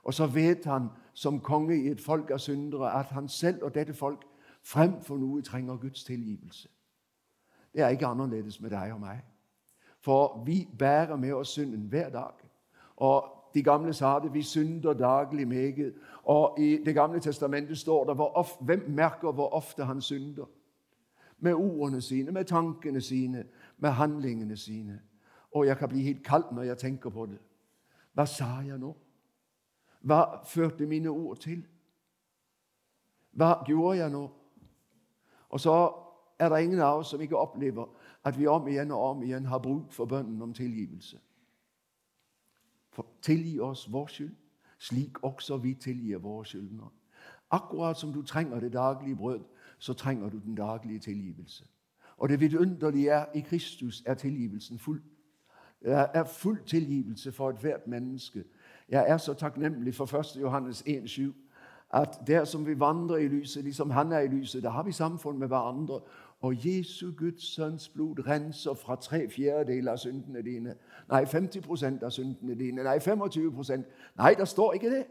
[0.03, 3.75] Og så vet han som konge i et folk av syndere at han selv og
[3.75, 4.25] dette folk
[4.63, 6.69] fremfor noe trenger Guds tilgivelse.
[7.75, 9.23] Det er ikke annerledes med deg og meg.
[10.01, 12.35] For vi bærer med oss synden hver dag.
[12.97, 15.95] Og De gamle sa det, vi synder daglig meget.
[16.23, 20.45] Og i Det gamle testamentet står det ofte, hvem merker hvor ofte han synder.
[21.39, 23.45] Med ordene sine, med tankene sine,
[23.79, 25.01] med handlingene sine.
[25.53, 27.39] Og jeg kan bli helt kald når jeg tenker på det.
[28.15, 28.97] Hva sa jeg nå?
[30.01, 31.67] Hva førte mine ord til?
[33.33, 34.31] Hva gjorde jeg nå?
[35.49, 35.93] Og så
[36.39, 37.87] er det ingen av oss som ikke opplever
[38.25, 41.19] at vi om igjen og om igjen har bruk for bønnen om tilgivelse.
[42.93, 44.35] For tilgi oss vår skyld,
[44.79, 46.91] slik også vi tilgir våre skyldnere.
[47.51, 49.41] Akkurat som du trenger det daglige brød,
[49.79, 51.65] så trenger du den daglige tilgivelse.
[52.17, 55.03] Og det vidunderlige er i Kristus er tilgivelsen full.
[55.83, 58.45] Det er full tilgivelse for ethvert menneske.
[58.89, 60.41] Jeg er så takknemlig for 1.
[60.41, 61.23] Johannes 1,7
[61.93, 64.93] at der som vi vandrer i lyset, liksom han er i lyset, da har vi
[64.93, 66.01] samfunn med hverandre.
[66.43, 70.75] Og Jesu Guds sønns blod renser fra tre fjerdedeler av syndene dine.
[71.09, 72.83] Nei, 50 av syndene dine.
[72.83, 73.85] Nei, 25
[74.17, 75.05] Nei, det står ikke det.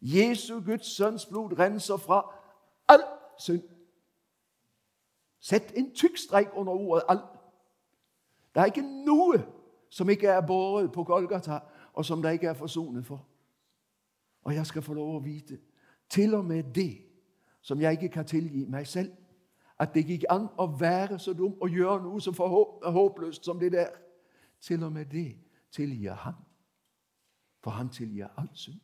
[0.00, 2.20] Jesu Guds sønns blod renser fra
[2.88, 3.02] all
[3.38, 3.62] synd.
[5.40, 7.24] Sett en tykk strek under ordet 'all'.
[8.54, 9.44] Det er ikke noe
[9.90, 11.58] som ikke er båret på Golgata,
[11.92, 13.26] og som det ikke er forsonet for.
[14.42, 15.58] Og jeg skal få lov å vite
[16.08, 16.98] til og med det
[17.62, 19.12] som jeg ikke kan tilgi meg selv.
[19.78, 22.32] At det gikk an å være så dum og gjøre noe så
[22.82, 23.92] håpløst som det der.
[24.60, 25.36] Til og med det
[25.70, 26.34] tilgir han.
[27.60, 28.80] For han tilgir all synd.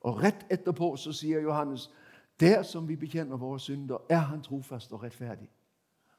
[0.00, 1.90] Og rett etterpå så sier Johannes
[2.40, 5.50] der som vi bekjenner våre synder, er han trofast og rettferdig.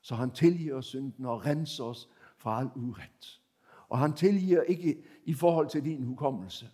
[0.02, 3.42] Så han tilgir synden og renser oss fra all urett.
[3.90, 6.70] Og han tilgir ikke i forhold til din hukommelse.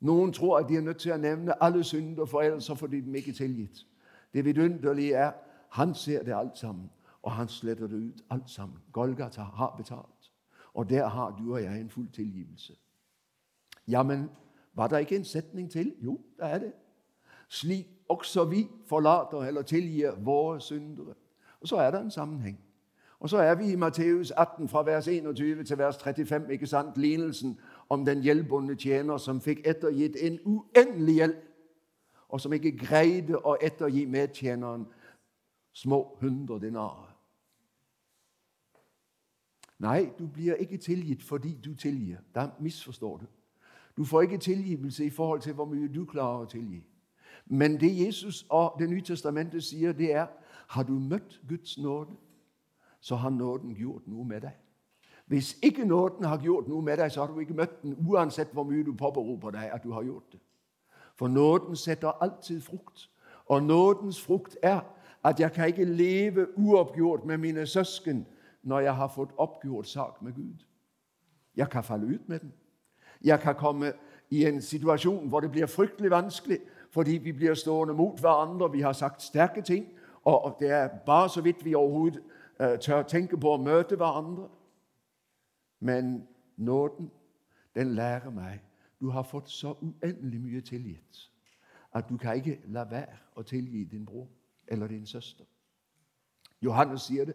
[0.00, 3.02] Noen tror at de er nødt til å nevne alle synder, for ellers får de
[3.02, 3.86] dem ikke tilgitt.
[4.34, 5.32] Det vidunderlige er
[5.72, 6.90] han ser det alt sammen,
[7.22, 8.76] og han sletter det ut alt sammen.
[8.92, 10.32] Golgata har betalt,
[10.74, 12.72] og der har du og jeg en full tilgivelse.
[13.88, 14.30] Ja, men
[14.74, 15.94] var det ikke en setning til?
[16.00, 16.72] Jo, det er det.
[17.48, 21.14] Slik også vi forlater eller tilgir våre syndere.
[21.60, 22.60] Og så er det en sammenheng.
[23.20, 26.96] Og så er vi i Matteus 18 fra vers 21 til vers 35, ikke sant?
[26.96, 27.58] Lignelsen
[27.88, 31.34] om den gjeldbundne tjener som fikk ettergitt en uendelig gjeld,
[32.28, 34.86] og som ikke greide å ettergi medtjeneren
[35.72, 37.16] små hundre dinarer.
[39.78, 42.16] Nei, du blir ikke tilgitt fordi du tilgir.
[42.34, 43.26] Da misforstår du.
[43.96, 46.84] Du får ikke tilgivelse i forhold til hvor mye du klarer å tilgi.
[47.46, 50.26] Men det Jesus og Det nye testamentet sier, det er
[50.68, 52.12] har du møtt Guds nåde,
[53.00, 54.54] så har nåden gjort noe med deg.
[55.26, 58.52] Hvis ikke nåden har gjort noe med deg, så har du ikke møtt den, uansett
[58.52, 60.40] hvor mye du påberoper deg at du har gjort det.
[61.14, 63.10] For nåden setter alltid frukt.
[63.46, 64.80] Og nådens frukt er
[65.24, 68.26] at jeg kan ikke leve uoppgjort med mine søsken
[68.62, 70.64] når jeg har fått oppgjort sak med Gud.
[71.56, 72.52] Jeg kan falle ut med den.
[73.24, 73.92] Jeg kan komme
[74.30, 76.58] i en situasjon hvor det blir fryktelig vanskelig
[76.90, 78.72] fordi vi blir stående mot hverandre.
[78.72, 79.86] Vi har sagt sterke ting,
[80.24, 82.22] og det er bare så vidt vi overhodet
[82.60, 84.48] uh, tør tenke på å møte hverandre.
[85.80, 87.10] Men nåden,
[87.74, 88.60] den lærer meg
[89.00, 91.28] du har fått så uendelig mye tilgitt
[91.92, 94.28] at du kan ikke la være å tilgi din bror
[94.68, 95.44] eller din søster.
[96.62, 97.34] Johannes sier det.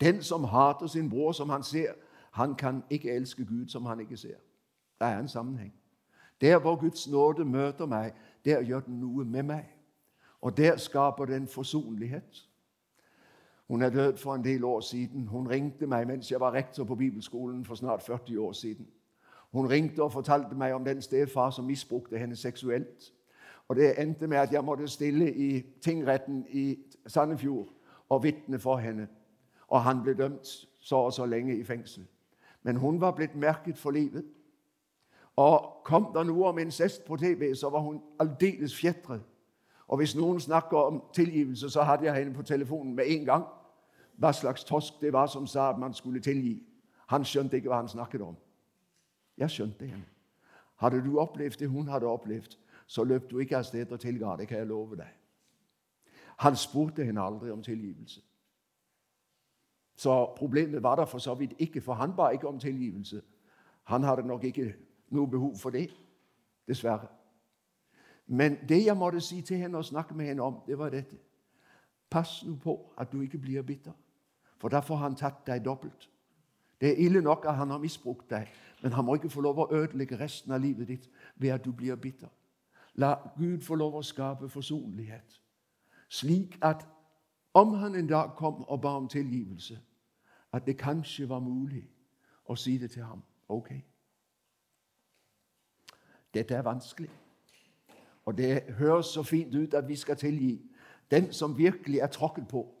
[0.00, 1.92] Den som hater sin bror som han ser,
[2.32, 4.36] han kan ikke elske Gud som han ikke ser.
[5.00, 5.74] Det er en sammenheng.
[6.40, 8.12] Der hvor Guds nåde møter meg,
[8.44, 9.70] der gjør den noe med meg.
[10.40, 12.48] Og der skaper den forsonlighet.
[13.68, 15.26] Hun er død for en del år siden.
[15.26, 18.86] Hun ringte meg mens jeg var rektor på bibelskolen for snart 40 år siden.
[19.52, 23.12] Hun ringte og fortalte meg om den stefar som misbrukte henne seksuelt.
[23.68, 27.68] Og Det endte med at jeg måtte stille i tingretten i Sandefjord
[28.08, 29.08] og vitne for henne.
[29.68, 32.06] Og han ble dømt så og så lenge i fengsel.
[32.62, 34.24] Men hun var blitt merket for livet.
[35.36, 39.22] Og kom det noe om incest på TV, så var hun aldeles fjetret.
[39.88, 43.44] Og hvis noen snakker om tilgivelse, så hadde jeg henne på telefonen med en gang.
[44.16, 46.62] Hva slags tosk det var som sa at man skulle tilgi.
[47.06, 48.36] Han skjønte ikke hva han snakket om.
[49.38, 50.06] Jeg skjønte henne.
[50.76, 52.56] Hadde du opplevd det hun hadde opplevd,
[52.86, 55.10] så løp du ikke av sted og tilga det, kan jeg love deg.
[56.38, 58.20] Han spurte henne aldri om tilgivelse.
[59.96, 63.22] Så problemet var der for så vidt ikke, for han ba ikke om tilgivelse.
[63.84, 64.74] Han hadde nok ikke
[65.10, 65.90] noe behov for det,
[66.68, 67.06] dessverre.
[68.26, 71.16] Men det jeg måtte si til henne og snakke med henne om, det var dette.
[72.10, 73.92] Pass nå på at du ikke blir bitter,
[74.58, 76.10] for da får han tatt deg dobbelt.
[76.80, 78.48] Det er ille nok at han har misbrukt deg,
[78.82, 81.72] men han må ikke få lov å ødelegge resten av livet ditt ved at du
[81.72, 82.28] blir bitter.
[82.94, 85.40] La Gud få lov å skape forsonlighet,
[86.08, 86.86] slik at
[87.54, 89.78] om han en dag kom og ba om tilgivelse,
[90.52, 91.84] at det kanskje var mulig
[92.46, 93.22] å si det til ham.
[93.48, 93.72] Ok.
[96.34, 97.10] Dette er vanskelig.
[98.24, 100.62] Og det høres så fint ut at vi skal tilgi
[101.10, 102.74] den som virkelig er tråkket på.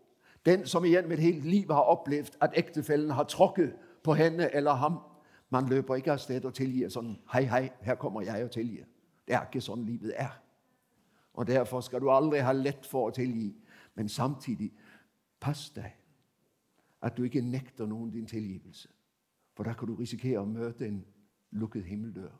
[0.46, 4.72] Den som igjen med hele livet har opplevd at ektefellen har tråkket på henne eller
[4.72, 4.98] ham.
[5.50, 8.86] Man løper ikke av sted og tilgir sånn 'Hei, hei, her kommer jeg og tilgir'.
[9.26, 10.34] Det er ikke sånn livet er.
[11.34, 13.50] Og Derfor skal du aldri ha lett for å tilgi.
[13.94, 14.70] Men samtidig,
[15.40, 15.92] pass deg
[17.04, 18.88] at du ikke nekter noen din tilgivelse.
[19.54, 21.02] For da kan du risikere å møte en
[21.54, 22.32] lukket himmeldør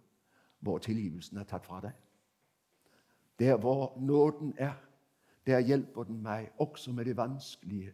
[0.64, 1.92] hvor tilgivelsen er tatt fra deg.
[3.38, 4.74] Der hvor nåden er,
[5.46, 7.92] der hjelper den meg også med det vanskelige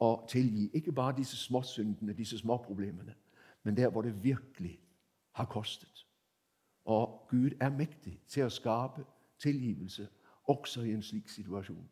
[0.00, 0.70] å tilgi.
[0.74, 3.14] Ikke bare disse småsyndene, disse småproblemene,
[3.62, 4.78] men der hvor det virkelig
[5.36, 6.06] har kostet.
[6.84, 9.04] Og Gud er mektig til å skape
[9.38, 10.08] tilgivelse
[10.48, 11.88] også i en slik situasjon.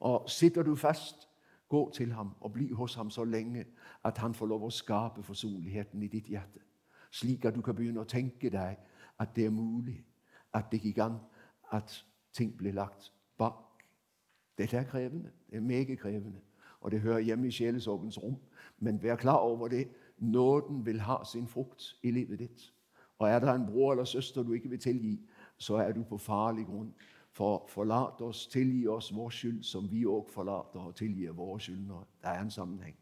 [0.00, 1.28] Og Sitter du fast,
[1.68, 3.64] gå til ham og bli hos ham så lenge
[4.04, 6.60] at han får lov å skape forsonligheten i ditt hjerte.
[7.10, 8.78] Slik at du kan begynne å tenke deg
[9.18, 10.00] at det er mulig,
[10.54, 11.20] at det gikk an
[11.72, 12.04] at
[12.34, 13.84] ting blir lagt bak.
[14.58, 15.30] Dette er krevende.
[15.50, 16.40] Det er meget krevende.
[16.80, 18.36] Og det hører hjemme i sjelesorgens rom.
[18.78, 19.88] Men vær klar over det.
[20.18, 22.72] Nåden vil ha sin frukt i livet ditt.
[23.20, 25.20] Og er det en bror eller søster du ikke vil tilgi,
[25.56, 26.94] så er du på farlig grunn.
[27.32, 32.04] For forlat oss, tilgi oss vår skyld, som vi òg forlater og tilgir våre skyldnere.
[32.22, 32.96] Det er en sammenheng.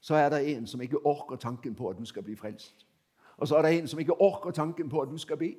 [0.00, 2.86] Så er det en som ikke orker tanken på at du skal bli frelst.
[3.36, 5.54] Og så er det en som ikke orker tanken på at du skal be.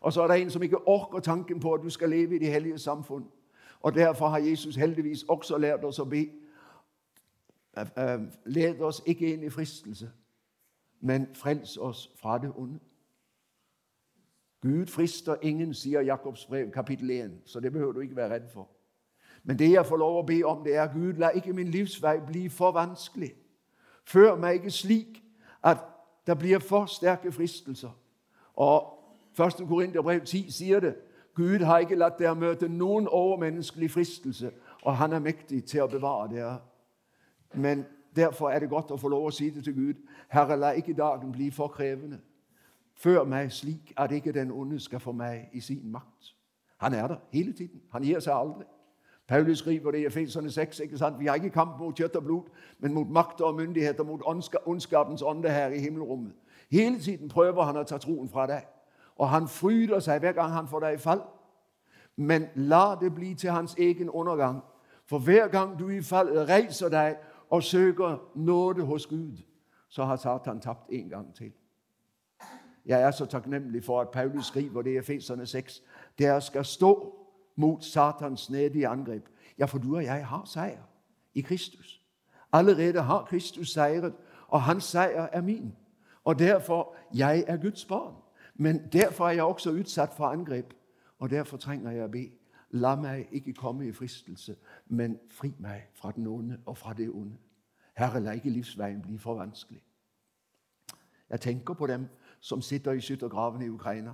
[0.00, 2.38] Og så er det en som ikke orker tanken på at du skal leve i
[2.38, 3.26] de hellige samfunn.
[3.80, 6.26] Og Derfor har Jesus heldigvis også lært oss å be.
[8.44, 10.10] Led oss ikke inn i fristelse,
[11.00, 12.78] men frels oss fra det onde.
[14.62, 18.48] Gud frister ingen, sier Jakobs brev, kapittel 1, så det behøver du ikke være redd
[18.52, 18.68] for.
[19.44, 22.18] Men det jeg får lov å be om, det er Gud, la ikke min livsvei
[22.26, 23.32] bli for vanskelig.
[24.04, 25.22] Før meg ikke slik
[25.64, 25.78] at
[26.26, 27.96] det blir for sterke fristelser.
[28.54, 28.92] Og
[29.38, 29.64] 1.
[29.68, 30.94] Korinterbrev 10 sier det.
[31.34, 34.50] Gud har ikke latt dere møte noen overmenneskelig fristelse,
[34.82, 36.58] og han er mektig til å bevare dere.
[37.54, 37.86] Men
[38.16, 40.02] derfor er det godt å få lov å si det til Gud.
[40.28, 42.20] Herre, la ikke dagen bli for krevende.
[42.94, 46.34] Før meg slik at ikke den onde skal få meg i sin makt.
[46.80, 47.80] Han er der hele tiden.
[47.92, 48.64] Han gir seg aldri.
[49.28, 50.80] Paulus skriver det i Efeserne 6.
[50.80, 51.20] ikke sant?
[51.20, 52.42] Vi har ikke kamp mot kjøtt og blod,
[52.78, 54.22] men mot makter og myndigheter, mot
[54.66, 56.32] ondskapens ånde her i himmelrommet.
[56.70, 58.66] Hele tiden prøver han å ta troen fra deg.
[59.16, 61.22] Og han fryder seg hver gang han får deg i fall.
[62.16, 64.60] Men la det bli til hans egen undergang.
[65.06, 67.16] For hver gang du i fallet reiser deg
[67.50, 69.42] og søker nåde hos Gud,
[69.88, 71.52] så har Satan tapt en gang til.
[72.86, 75.82] Jeg er så takknemlig for at Paulus skriver det i Efeserne 6.
[76.18, 77.16] Dere skal stå
[77.56, 79.28] mot Satans nedige angrep.
[79.58, 80.82] Ja, for du og jeg har seier
[81.34, 82.00] i Kristus.
[82.52, 84.14] Allerede har Kristus seiret,
[84.48, 85.76] og hans seier er min.
[86.24, 88.14] Og derfor jeg er Guds barn.
[88.54, 90.74] Men derfor er jeg også utsatt for angrep,
[91.18, 92.26] og derfor trenger jeg å be.
[92.70, 94.56] La meg ikke komme i fristelse,
[94.86, 97.36] men fri meg fra den onde og fra det onde.
[97.96, 99.82] Herre, la ikke livsveien bli for vanskelig.
[101.30, 102.06] Jeg tenker på dem
[102.40, 104.12] som sitter i skyttergravene i Ukraina.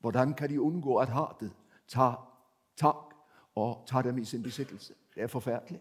[0.00, 1.52] Hvordan kan de unngå at hatet
[1.88, 2.40] tar
[2.76, 3.14] tak
[3.54, 4.94] og tar dem i sin besittelse?
[5.14, 5.80] Det er forferdelig.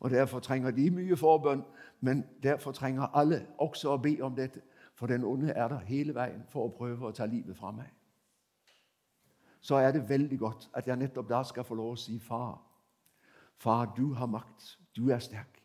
[0.00, 1.64] Og Derfor trenger de mye forbønn,
[2.00, 4.60] men derfor trenger alle også å be om dette.
[4.94, 7.86] For den onde er der hele veien for å prøve å ta livet fra meg.
[9.68, 12.54] Så er det veldig godt at jeg nettopp da skal få lov å si far.
[13.60, 14.78] Far, du har makt.
[14.96, 15.58] Du er sterk.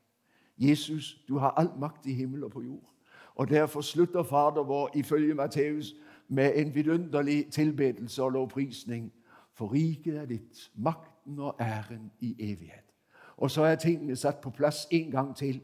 [0.60, 2.89] Jesus, du har all makt i himmel og på jord.
[3.36, 5.93] Og Derfor slutter Fader vår ifølge Matteus
[6.28, 9.08] med en vidunderlig tilbedelse og lovprisning.
[9.54, 12.91] For riket er ditt, makten og æren i evighet.
[13.38, 15.62] Og så er tingene satt på plass en gang til.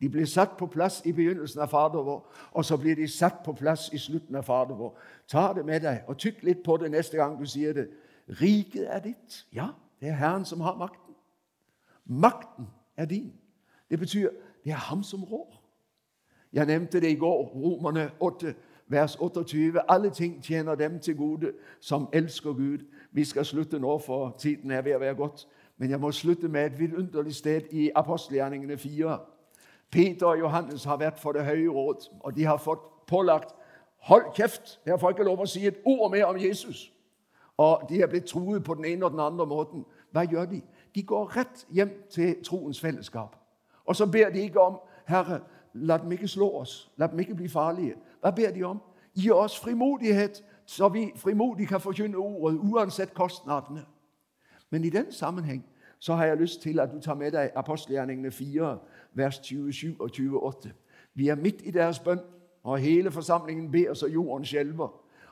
[0.00, 2.20] De blir satt på plass i begynnelsen av Fader vår,
[2.52, 4.94] og så blir de satt på plass i slutten av Fader vår.
[5.28, 7.88] Ta det med deg, og tykk litt på det neste gang du sier det.
[8.40, 9.46] Riket er ditt.
[9.52, 9.68] Ja,
[10.00, 11.14] det er Herren som har makten.
[12.04, 13.32] Makten er din.
[13.90, 14.30] Det betyr
[14.64, 15.60] det er ham som rår.
[16.52, 18.54] Jeg nevnte det i går, Romerne 8,
[18.86, 19.80] vers 28.
[19.88, 22.78] Alle ting tjener dem til gode som elsker Gud.
[23.12, 25.46] Vi skal slutte nå, for tiden er ved å være gått.
[25.78, 29.18] Men jeg må slutte med et vidunderlig sted i apostelgjerningene 4.
[29.90, 33.54] Peter og Johannes har vært for Det høye råd, og de har fått pålagt
[34.00, 34.80] Hold kjeft!
[34.84, 36.92] Dere får ikke lov å si et ord mer om Jesus.
[37.60, 39.84] Og de er blitt truet på den ene og den andre måten.
[40.12, 40.62] Hva gjør de?
[40.94, 43.36] De går rett hjem til troens fellesskap.
[43.84, 45.40] Og så ber de ikke om Herre,
[45.74, 46.90] la dem ikke slå oss.
[46.96, 47.98] La dem ikke bli farlige.
[48.20, 48.80] Hva ber de om?
[49.14, 53.84] Gi oss frimodighet, så vi frimodig kan forkynne ordet, uansett kostnadene.
[54.70, 55.64] Men i den sammenheng
[55.98, 58.78] så har jeg lyst til, at du tar med deg Apostelgjerningene 4,
[59.14, 60.10] vers 27 og
[60.42, 60.72] 28.
[61.14, 62.20] Vi er midt i deres bønn,
[62.62, 64.88] og hele forsamlingen ber så jorden skjelver.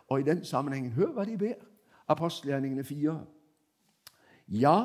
[0.09, 1.55] Og i den sammenhengen, hør hva de ber.
[2.09, 3.21] Apostelgjerningene 4.
[4.49, 4.85] Ja,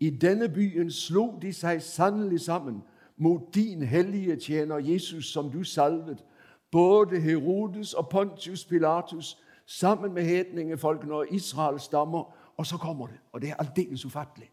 [0.00, 2.82] i denne byen slo de seg sannelig sammen
[3.16, 6.24] mot din hellige tjener Jesus, som du salvet,
[6.70, 13.16] både Herodes og Pontius Pilatus, sammen med hedningefolkene og Israels stammer, og så kommer det,
[13.32, 14.50] og det er aldeles ufattelig.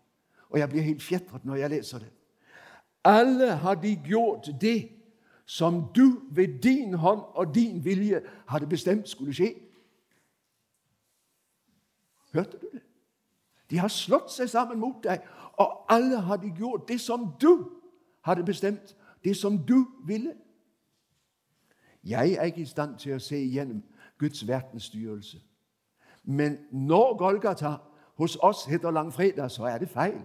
[0.50, 2.12] Og jeg blir helt fjettret, når jeg leser det.
[3.06, 4.90] Alle har de gjort det,
[5.46, 9.54] som du ved din hånd og din vilje hadde bestemt skulle skje.
[12.34, 12.82] Hørte du det?
[13.70, 15.22] De har slått seg sammen mot deg,
[15.58, 17.70] og alle har de gjort det som du
[18.26, 20.34] hadde bestemt, det som du ville.
[22.04, 23.84] Jeg er ikke i stand til å se igjennom
[24.20, 25.42] Guds verdensstyrelse.
[26.24, 27.76] Men når Golgata
[28.18, 30.22] hos oss heter langfredag, så er det feil.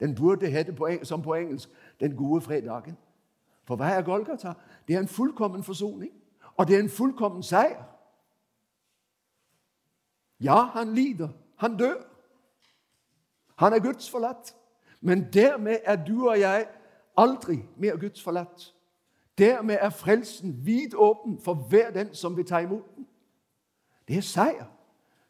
[0.00, 1.68] Den burde hete som på engelsk
[2.00, 2.96] den gode fredagen.
[3.64, 4.52] For hva er Golgata?
[4.88, 6.12] Det er en fullkommen forsoning,
[6.56, 7.82] og det er en fullkommen seier.
[10.40, 11.28] Ja, han lider.
[11.56, 11.94] Han dør.
[13.56, 14.54] Han er Guds forlatt.
[15.00, 16.66] Men dermed er du og jeg
[17.16, 18.74] aldri mer Guds forlatt.
[19.38, 23.06] Dermed er frelsen vid åpen for hver den som vil ta imot den.
[24.08, 24.66] Det er seier.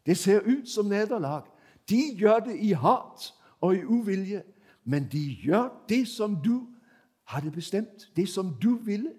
[0.06, 1.42] Det ser ut som nederlag.
[1.88, 4.42] De gjør det i hat og i uvilje,
[4.86, 6.68] men de gjør det som du
[7.24, 9.12] hadde bestemt, det som du ville.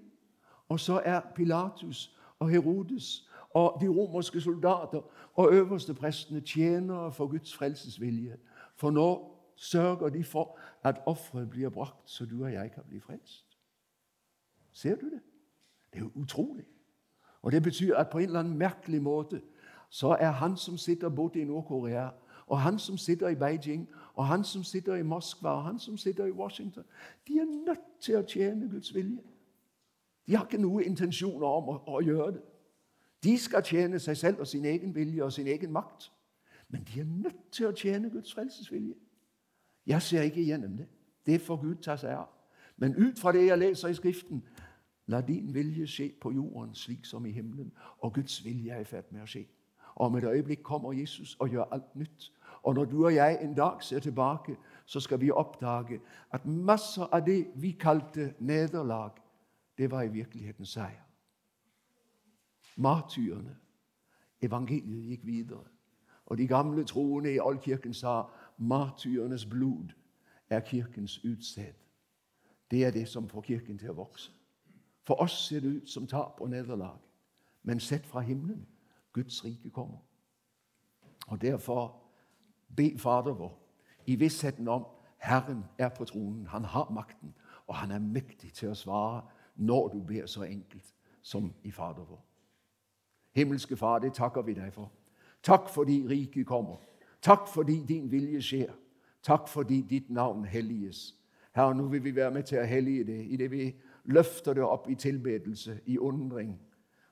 [0.69, 5.01] Og så er Pilatus og Herodes og de romerske soldater
[5.35, 8.37] og øverste prestene tjenere for Guds frelsesvilje.
[8.75, 12.99] For nå sørger de for at offeret blir brakt, så du og jeg kan bli
[12.99, 13.57] frelst.
[14.71, 15.21] Ser du det?
[15.93, 16.65] Det er jo utrolig.
[17.41, 19.41] Og Det betyr at på en eller annen merkelig måte
[19.89, 22.09] så er han som sitter både i Nord-Korea,
[22.47, 25.97] og han som sitter i Beijing, og han som sitter i Moskva, og han som
[25.97, 26.83] sitter i Washington
[27.27, 29.21] De er nødt til å tjene Guds vilje.
[30.27, 32.41] De har ikke noen intensjoner om å, å gjøre det.
[33.23, 36.11] De skal tjene seg selv og sin egen vilje og sin egen makt.
[36.69, 38.95] Men de er nødt til å tjene Guds frelsesvilje.
[39.85, 40.87] Jeg ser ikke igjennom det.
[41.25, 42.27] Det får Gud ta seg av.
[42.77, 44.43] Men ut fra det jeg leser i Skriften,
[45.07, 47.71] la din vilje skje på jorden slik som i himmelen.
[47.99, 49.45] Og Guds vilje er i ferd med å skje.
[49.95, 52.31] Og om et øyeblikk kommer Jesus og gjør alt nytt.
[52.67, 56.01] Og når du og jeg en dag ser tilbake, så skal vi oppdage
[56.31, 59.11] at masser av det vi kalte nederlag,
[59.77, 61.05] det var i virkeligheten seier.
[62.75, 63.55] Martyrene.
[64.41, 65.63] Evangeliet gikk videre.
[66.25, 68.23] Og de gamle troende i oldkirken sa
[68.57, 69.93] martyrenes blod
[70.49, 71.73] er kirkens utsted.
[72.71, 74.31] Det er det som får kirken til å vokse.
[75.07, 76.99] For oss ser det ut som tap og nederlag.
[77.63, 78.67] Men sett fra himmelen
[79.13, 80.03] Guds rike kommer.
[81.27, 82.06] Og Derfor
[82.75, 83.53] be Fader vår
[84.05, 84.85] i vissheten om
[85.17, 86.47] Herren er på tronen.
[86.47, 87.33] Han har makten,
[87.67, 89.21] og han er mektig til å svare
[89.55, 92.21] når du ber så enkelt som i Fader vår.
[93.35, 94.91] Himmelske Far, det takker vi deg for.
[95.43, 96.77] Takk fordi riket kommer.
[97.21, 98.71] Takk fordi din vilje skjer.
[99.23, 101.15] Takk fordi ditt navn helliges.
[101.55, 103.67] Herre, nå vil vi være med til å hellige det i det vi
[104.13, 106.53] løfter det opp i tilbedelse, i undring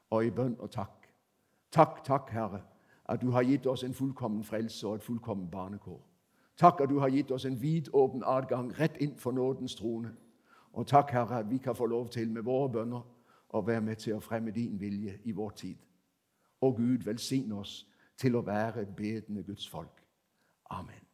[0.09, 1.09] og i bønn og takk.
[1.71, 2.61] Takk, takk, Herre,
[3.09, 6.01] at du har gitt oss en fullkommen frelse og et fullkommen barnekår.
[6.57, 10.11] Takk at du har gitt oss en vidåpen adgang rett inn for nådens trone.
[10.73, 13.01] Og takk, Herre, at vi kan få lov til med våre bønner
[13.49, 15.77] å være med til å fremme din vilje i vår tid.
[16.61, 17.85] Og Gud velsigne oss
[18.17, 20.01] til å være bedende Guds folk.
[20.69, 21.04] Amen.